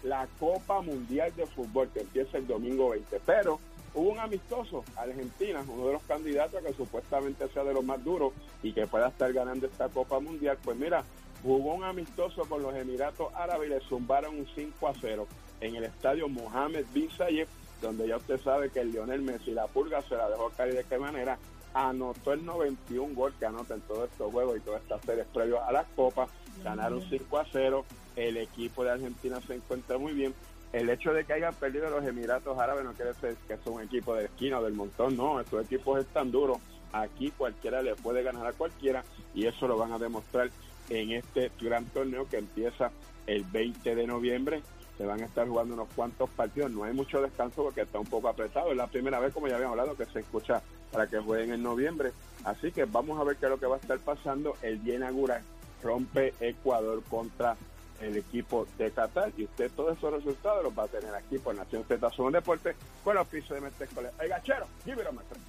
la 0.03 0.27
Copa 0.39 0.81
Mundial 0.81 1.33
de 1.35 1.45
Fútbol 1.45 1.89
que 1.93 2.01
empieza 2.01 2.37
el 2.37 2.47
domingo 2.47 2.89
20, 2.89 3.19
pero 3.25 3.59
hubo 3.93 4.09
un 4.09 4.19
amistoso, 4.19 4.83
Argentina, 4.95 5.63
uno 5.67 5.87
de 5.87 5.93
los 5.93 6.03
candidatos 6.03 6.63
que 6.63 6.73
supuestamente 6.73 7.47
sea 7.49 7.63
de 7.63 7.73
los 7.73 7.83
más 7.83 8.03
duros 8.03 8.33
y 8.61 8.71
que 8.71 8.87
pueda 8.87 9.09
estar 9.09 9.31
ganando 9.33 9.67
esta 9.67 9.89
Copa 9.89 10.19
Mundial, 10.19 10.57
pues 10.63 10.77
mira, 10.77 11.03
jugó 11.43 11.73
un 11.73 11.83
amistoso 11.83 12.43
con 12.45 12.63
los 12.63 12.73
Emiratos 12.73 13.33
Árabes 13.35 13.69
y 13.69 13.73
le 13.73 13.81
zumbaron 13.81 14.39
un 14.39 14.47
5 14.55 14.87
a 14.87 14.93
0 14.99 15.27
en 15.59 15.75
el 15.75 15.83
estadio 15.83 16.27
Mohamed 16.29 16.85
Bin 16.93 17.09
Zayed, 17.09 17.47
donde 17.81 18.07
ya 18.07 18.17
usted 18.17 18.39
sabe 18.39 18.69
que 18.69 18.79
el 18.79 18.91
Lionel 18.91 19.21
Messi, 19.21 19.51
la 19.51 19.67
pulga, 19.67 20.01
se 20.03 20.15
la 20.15 20.29
dejó 20.29 20.49
caer 20.51 20.73
de 20.73 20.85
qué 20.85 20.97
manera, 20.97 21.37
anotó 21.73 22.33
el 22.33 22.45
91 22.45 23.15
gol 23.15 23.33
que 23.39 23.45
anota 23.45 23.73
en 23.73 23.81
todos 23.81 24.09
estos 24.09 24.31
juegos 24.31 24.57
y 24.57 24.61
todas 24.61 24.81
estas 24.81 25.01
series 25.01 25.27
previos 25.27 25.59
a 25.61 25.71
las 25.71 25.87
copas, 25.95 26.29
ganaron 26.63 27.01
5 27.09 27.37
a 27.37 27.45
0, 27.51 27.85
el 28.15 28.37
equipo 28.37 28.83
de 28.83 28.91
Argentina 28.91 29.39
se 29.41 29.55
encuentra 29.55 29.97
muy 29.97 30.13
bien, 30.13 30.33
el 30.73 30.89
hecho 30.89 31.13
de 31.13 31.23
que 31.23 31.33
hayan 31.33 31.53
perdido 31.53 31.87
los 31.91 32.03
Emiratos 32.03 32.57
Árabes 32.57 32.83
no 32.83 32.93
quiere 32.93 33.13
decir 33.13 33.37
que 33.47 33.57
son 33.63 33.73
un 33.73 33.83
equipo 33.83 34.15
de 34.15 34.25
esquina 34.25 34.59
o 34.59 34.63
del 34.63 34.73
montón, 34.73 35.15
no, 35.15 35.39
estos 35.39 35.65
equipos 35.65 35.99
están 35.99 36.31
duros. 36.31 36.57
Aquí 36.91 37.31
cualquiera 37.31 37.83
le 37.83 37.95
puede 37.95 38.23
ganar 38.23 38.47
a 38.47 38.53
cualquiera 38.53 39.03
y 39.35 39.45
eso 39.45 39.67
lo 39.67 39.77
van 39.77 39.93
a 39.93 39.99
demostrar 39.99 40.49
en 40.89 41.11
este 41.11 41.51
gran 41.61 41.85
torneo 41.85 42.27
que 42.27 42.37
empieza 42.37 42.91
el 43.27 43.43
20 43.43 43.95
de 43.95 44.07
noviembre. 44.07 44.63
Se 44.97 45.05
van 45.05 45.21
a 45.21 45.25
estar 45.25 45.47
jugando 45.47 45.75
unos 45.75 45.89
cuantos 45.95 46.29
partidos, 46.31 46.71
no 46.71 46.83
hay 46.83 46.93
mucho 46.93 47.21
descanso 47.21 47.63
porque 47.63 47.81
está 47.81 47.99
un 47.99 48.07
poco 48.07 48.27
apretado. 48.27 48.71
Es 48.71 48.77
la 48.77 48.87
primera 48.87 49.19
vez, 49.19 49.31
como 49.31 49.47
ya 49.47 49.55
habíamos 49.55 49.77
hablado, 49.77 49.95
que 49.95 50.05
se 50.05 50.21
escucha 50.21 50.63
para 50.93 51.07
que 51.07 51.17
jueguen 51.17 51.55
en 51.55 51.63
noviembre. 51.63 52.13
Así 52.45 52.71
que 52.71 52.85
vamos 52.85 53.19
a 53.19 53.23
ver 53.23 53.35
qué 53.37 53.47
es 53.47 53.51
lo 53.51 53.59
que 53.59 53.65
va 53.65 53.75
a 53.75 53.79
estar 53.79 53.99
pasando. 53.99 54.55
El 54.61 54.81
día 54.83 54.95
inaugural 54.95 55.41
rompe 55.81 56.33
Ecuador 56.39 57.03
contra 57.09 57.57
el 57.99 58.15
equipo 58.17 58.67
de 58.77 58.91
Qatar 58.91 59.31
y 59.37 59.45
usted 59.45 59.71
todos 59.75 59.97
esos 59.97 60.13
resultados 60.13 60.63
los 60.63 60.77
va 60.77 60.83
a 60.83 60.87
tener 60.87 61.13
aquí 61.15 61.37
por 61.39 61.55
Nación 61.55 61.83
Z 61.87 62.09
Somos 62.11 62.33
Deporte 62.33 62.75
con 63.03 63.15
los 63.15 63.27
pisos 63.27 63.49
de 63.55 63.61
Mestre 63.61 63.85
Escolar. 63.85 64.13
El 64.19 64.29
gachero, 64.29 64.65
a 64.65 65.11
Mestre. 65.11 65.39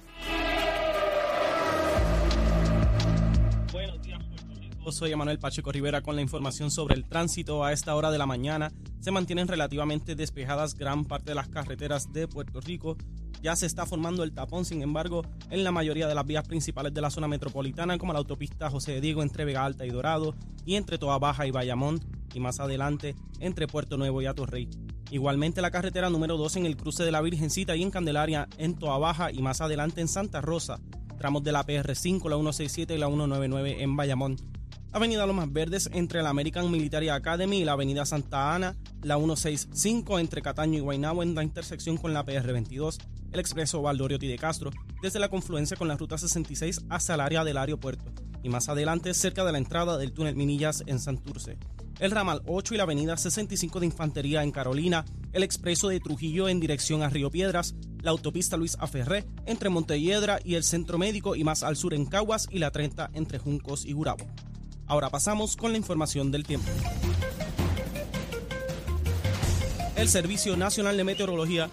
Buenos 3.71 4.01
días, 4.01 4.23
Puerto 4.23 4.53
Rico. 4.59 4.91
Soy 4.91 5.11
Emanuel 5.11 5.37
Pacheco 5.37 5.71
Rivera 5.71 6.01
con 6.01 6.15
la 6.15 6.21
información 6.21 6.71
sobre 6.71 6.95
el 6.95 7.05
tránsito. 7.05 7.63
A 7.63 7.71
esta 7.71 7.95
hora 7.95 8.09
de 8.09 8.17
la 8.17 8.25
mañana 8.25 8.71
se 8.99 9.11
mantienen 9.11 9.47
relativamente 9.47 10.15
despejadas 10.15 10.75
gran 10.75 11.05
parte 11.05 11.31
de 11.31 11.35
las 11.35 11.49
carreteras 11.49 12.11
de 12.11 12.27
Puerto 12.27 12.61
Rico. 12.61 12.97
Ya 13.41 13.55
se 13.55 13.65
está 13.65 13.85
formando 13.85 14.23
el 14.23 14.33
tapón, 14.33 14.65
sin 14.65 14.81
embargo, 14.81 15.23
en 15.49 15.63
la 15.63 15.71
mayoría 15.71 16.07
de 16.07 16.15
las 16.15 16.25
vías 16.25 16.47
principales 16.47 16.93
de 16.93 17.01
la 17.01 17.09
zona 17.09 17.27
metropolitana, 17.27 17.97
como 17.97 18.13
la 18.13 18.19
autopista 18.19 18.69
José 18.69 18.93
de 18.93 19.01
Diego 19.01 19.21
entre 19.21 19.45
Vega 19.45 19.65
Alta 19.65 19.85
y 19.85 19.89
Dorado, 19.89 20.35
y 20.65 20.75
entre 20.75 20.97
Toa 20.97 21.19
Baja 21.19 21.45
y 21.45 21.51
Bayamón, 21.51 21.99
y 22.33 22.39
más 22.39 22.59
adelante 22.59 23.15
entre 23.39 23.67
Puerto 23.67 23.97
Nuevo 23.97 24.21
y 24.21 24.25
Atorrey. 24.25 24.69
Igualmente 25.11 25.61
la 25.61 25.71
carretera 25.71 26.09
número 26.09 26.37
2 26.37 26.55
en 26.57 26.65
el 26.65 26.75
cruce 26.77 27.03
de 27.03 27.11
la 27.11 27.21
Virgencita 27.21 27.75
y 27.75 27.83
en 27.83 27.91
Candelaria, 27.91 28.47
en 28.57 28.75
Toa 28.75 28.97
Baja 28.97 29.31
y 29.31 29.41
más 29.41 29.61
adelante 29.61 30.01
en 30.01 30.07
Santa 30.07 30.41
Rosa, 30.41 30.79
tramos 31.17 31.43
de 31.43 31.51
la 31.51 31.65
PR5, 31.65 32.29
la 32.29 32.35
167 32.35 32.95
y 32.95 32.97
la 32.97 33.07
199 33.07 33.83
en 33.83 33.95
Bayamón. 33.95 34.37
Avenida 34.95 35.25
Lomas 35.25 35.51
Verdes 35.51 35.89
entre 35.91 36.23
la 36.23 36.29
American 36.29 36.71
Military 36.71 37.09
Academy 37.09 37.57
y 37.57 37.65
la 37.65 37.73
Avenida 37.73 38.05
Santa 38.05 38.55
Ana, 38.55 38.77
la 39.03 39.17
165 39.17 40.19
entre 40.19 40.41
Cataño 40.41 40.77
y 40.77 40.79
Guaynabo 40.79 41.21
en 41.21 41.35
la 41.35 41.43
intersección 41.43 41.97
con 41.97 42.13
la 42.13 42.25
PR22, 42.25 42.99
el 43.33 43.39
expreso 43.41 43.81
Valdoriotti 43.81 44.29
de 44.29 44.37
Castro, 44.37 44.71
desde 45.01 45.19
la 45.19 45.27
confluencia 45.27 45.75
con 45.75 45.89
la 45.89 45.97
ruta 45.97 46.17
66 46.17 46.85
hasta 46.87 47.13
el 47.13 47.19
área 47.19 47.43
del 47.43 47.57
aeropuerto, 47.57 48.05
y 48.41 48.47
más 48.47 48.69
adelante 48.69 49.13
cerca 49.13 49.43
de 49.43 49.51
la 49.51 49.57
entrada 49.57 49.97
del 49.97 50.13
túnel 50.13 50.37
Minillas 50.37 50.81
en 50.87 50.99
Santurce. 50.99 51.57
El 51.99 52.11
ramal 52.11 52.41
8 52.45 52.75
y 52.75 52.77
la 52.77 52.83
avenida 52.83 53.17
65 53.17 53.81
de 53.81 53.87
Infantería 53.87 54.43
en 54.43 54.51
Carolina, 54.53 55.03
el 55.33 55.43
expreso 55.43 55.89
de 55.89 55.99
Trujillo 55.99 56.47
en 56.47 56.61
dirección 56.61 57.03
a 57.03 57.09
Río 57.09 57.29
Piedras, 57.29 57.75
la 58.01 58.11
autopista 58.11 58.55
Luis 58.55 58.77
Aferré 58.79 59.25
entre 59.45 59.67
Montelledra 59.67 60.39
y 60.41 60.55
el 60.55 60.63
Centro 60.63 60.97
Médico 60.97 61.35
y 61.35 61.43
más 61.43 61.63
al 61.63 61.75
sur 61.75 61.93
en 61.93 62.05
Caguas 62.05 62.47
y 62.49 62.59
la 62.59 62.71
30 62.71 63.11
entre 63.13 63.39
Juncos 63.39 63.85
y 63.85 63.91
Gurabo. 63.91 64.25
Ahora 64.87 65.09
pasamos 65.09 65.55
con 65.55 65.71
la 65.71 65.77
información 65.77 66.31
del 66.31 66.45
tiempo. 66.45 66.69
El 69.95 70.09
Servicio 70.09 70.55
Nacional 70.55 70.97
de 70.97 71.03
Meteorología 71.03 71.69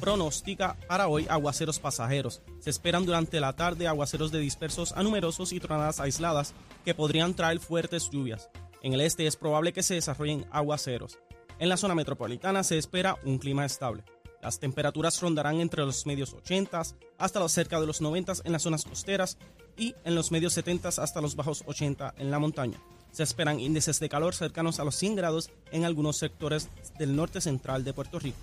pronostica 0.00 0.76
para 0.88 1.08
hoy 1.08 1.26
aguaceros 1.28 1.78
pasajeros. 1.78 2.42
Se 2.60 2.70
esperan 2.70 3.04
durante 3.04 3.40
la 3.40 3.54
tarde 3.54 3.88
aguaceros 3.88 4.32
de 4.32 4.38
dispersos 4.38 4.92
a 4.92 5.02
numerosos 5.02 5.52
y 5.52 5.60
tronadas 5.60 6.00
aisladas 6.00 6.54
que 6.84 6.94
podrían 6.94 7.34
traer 7.34 7.60
fuertes 7.60 8.08
lluvias. 8.10 8.48
En 8.82 8.94
el 8.94 9.00
este 9.00 9.26
es 9.26 9.36
probable 9.36 9.72
que 9.72 9.82
se 9.82 9.94
desarrollen 9.94 10.46
aguaceros. 10.50 11.18
En 11.58 11.68
la 11.68 11.76
zona 11.76 11.94
metropolitana 11.94 12.62
se 12.62 12.78
espera 12.78 13.18
un 13.24 13.38
clima 13.38 13.64
estable. 13.64 14.04
Las 14.46 14.60
temperaturas 14.60 15.20
rondarán 15.20 15.58
entre 15.58 15.84
los 15.84 16.06
medios 16.06 16.32
80 16.32 16.80
hasta 17.18 17.40
los 17.40 17.50
cerca 17.50 17.80
de 17.80 17.86
los 17.86 18.00
90 18.00 18.34
en 18.44 18.52
las 18.52 18.62
zonas 18.62 18.84
costeras 18.84 19.38
y 19.76 19.96
en 20.04 20.14
los 20.14 20.30
medios 20.30 20.52
70 20.52 20.88
hasta 20.88 21.20
los 21.20 21.34
bajos 21.34 21.64
80 21.66 22.14
en 22.16 22.30
la 22.30 22.38
montaña. 22.38 22.80
Se 23.10 23.24
esperan 23.24 23.58
índices 23.58 23.98
de 23.98 24.08
calor 24.08 24.36
cercanos 24.36 24.78
a 24.78 24.84
los 24.84 24.94
100 24.94 25.16
grados 25.16 25.50
en 25.72 25.84
algunos 25.84 26.18
sectores 26.18 26.68
del 26.96 27.16
norte 27.16 27.40
central 27.40 27.82
de 27.82 27.92
Puerto 27.92 28.20
Rico. 28.20 28.38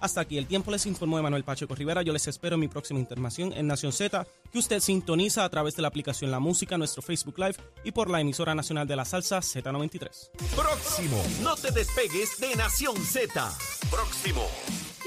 Hasta 0.00 0.22
aquí 0.22 0.38
el 0.38 0.46
tiempo 0.46 0.70
les 0.70 0.86
informó 0.86 1.18
Emanuel 1.18 1.44
Pacheco 1.44 1.74
Rivera. 1.74 2.00
Yo 2.00 2.14
les 2.14 2.26
espero 2.26 2.54
en 2.54 2.60
mi 2.60 2.68
próxima 2.68 2.98
internación 2.98 3.52
en 3.52 3.66
Nación 3.66 3.92
Z, 3.92 4.26
que 4.50 4.58
usted 4.58 4.80
sintoniza 4.80 5.44
a 5.44 5.50
través 5.50 5.76
de 5.76 5.82
la 5.82 5.88
aplicación 5.88 6.30
La 6.30 6.40
Música, 6.40 6.78
nuestro 6.78 7.02
Facebook 7.02 7.38
Live 7.38 7.56
y 7.84 7.92
por 7.92 8.08
la 8.08 8.22
emisora 8.22 8.54
nacional 8.54 8.88
de 8.88 8.96
la 8.96 9.04
salsa 9.04 9.40
Z93. 9.40 10.30
Próximo. 10.56 11.22
No 11.42 11.56
te 11.56 11.72
despegues 11.72 12.38
de 12.40 12.56
Nación 12.56 12.96
Z. 12.96 13.52
Próximo. 13.90 14.48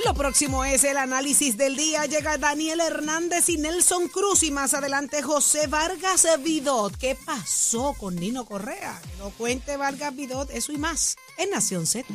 Lo 0.06 0.13
próximo 0.13 0.63
es 0.63 0.84
el 0.84 0.98
análisis 0.98 1.58
del 1.58 1.76
día. 1.76 2.06
Llega 2.06 2.38
Daniel 2.38 2.80
Hernández 2.80 3.50
y 3.50 3.58
Nelson 3.58 4.08
Cruz 4.08 4.44
y 4.44 4.52
más 4.52 4.76
adelante 4.76 5.24
José 5.24 5.65
Vargas 5.65 6.28
Vidot. 6.44 6.96
¿Qué 6.96 7.18
pasó 7.26 7.96
con 8.00 8.15
Nino 8.15 8.46
Correa? 8.46 9.02
Que 9.02 9.18
no 9.18 9.32
cuente 9.32 9.78
Vargas 9.78 10.15
Vidot, 10.15 10.52
eso 10.52 10.72
y 10.72 10.78
más 10.78 11.15
en 11.39 11.50
Nación 11.50 11.88
Z. 11.88 12.06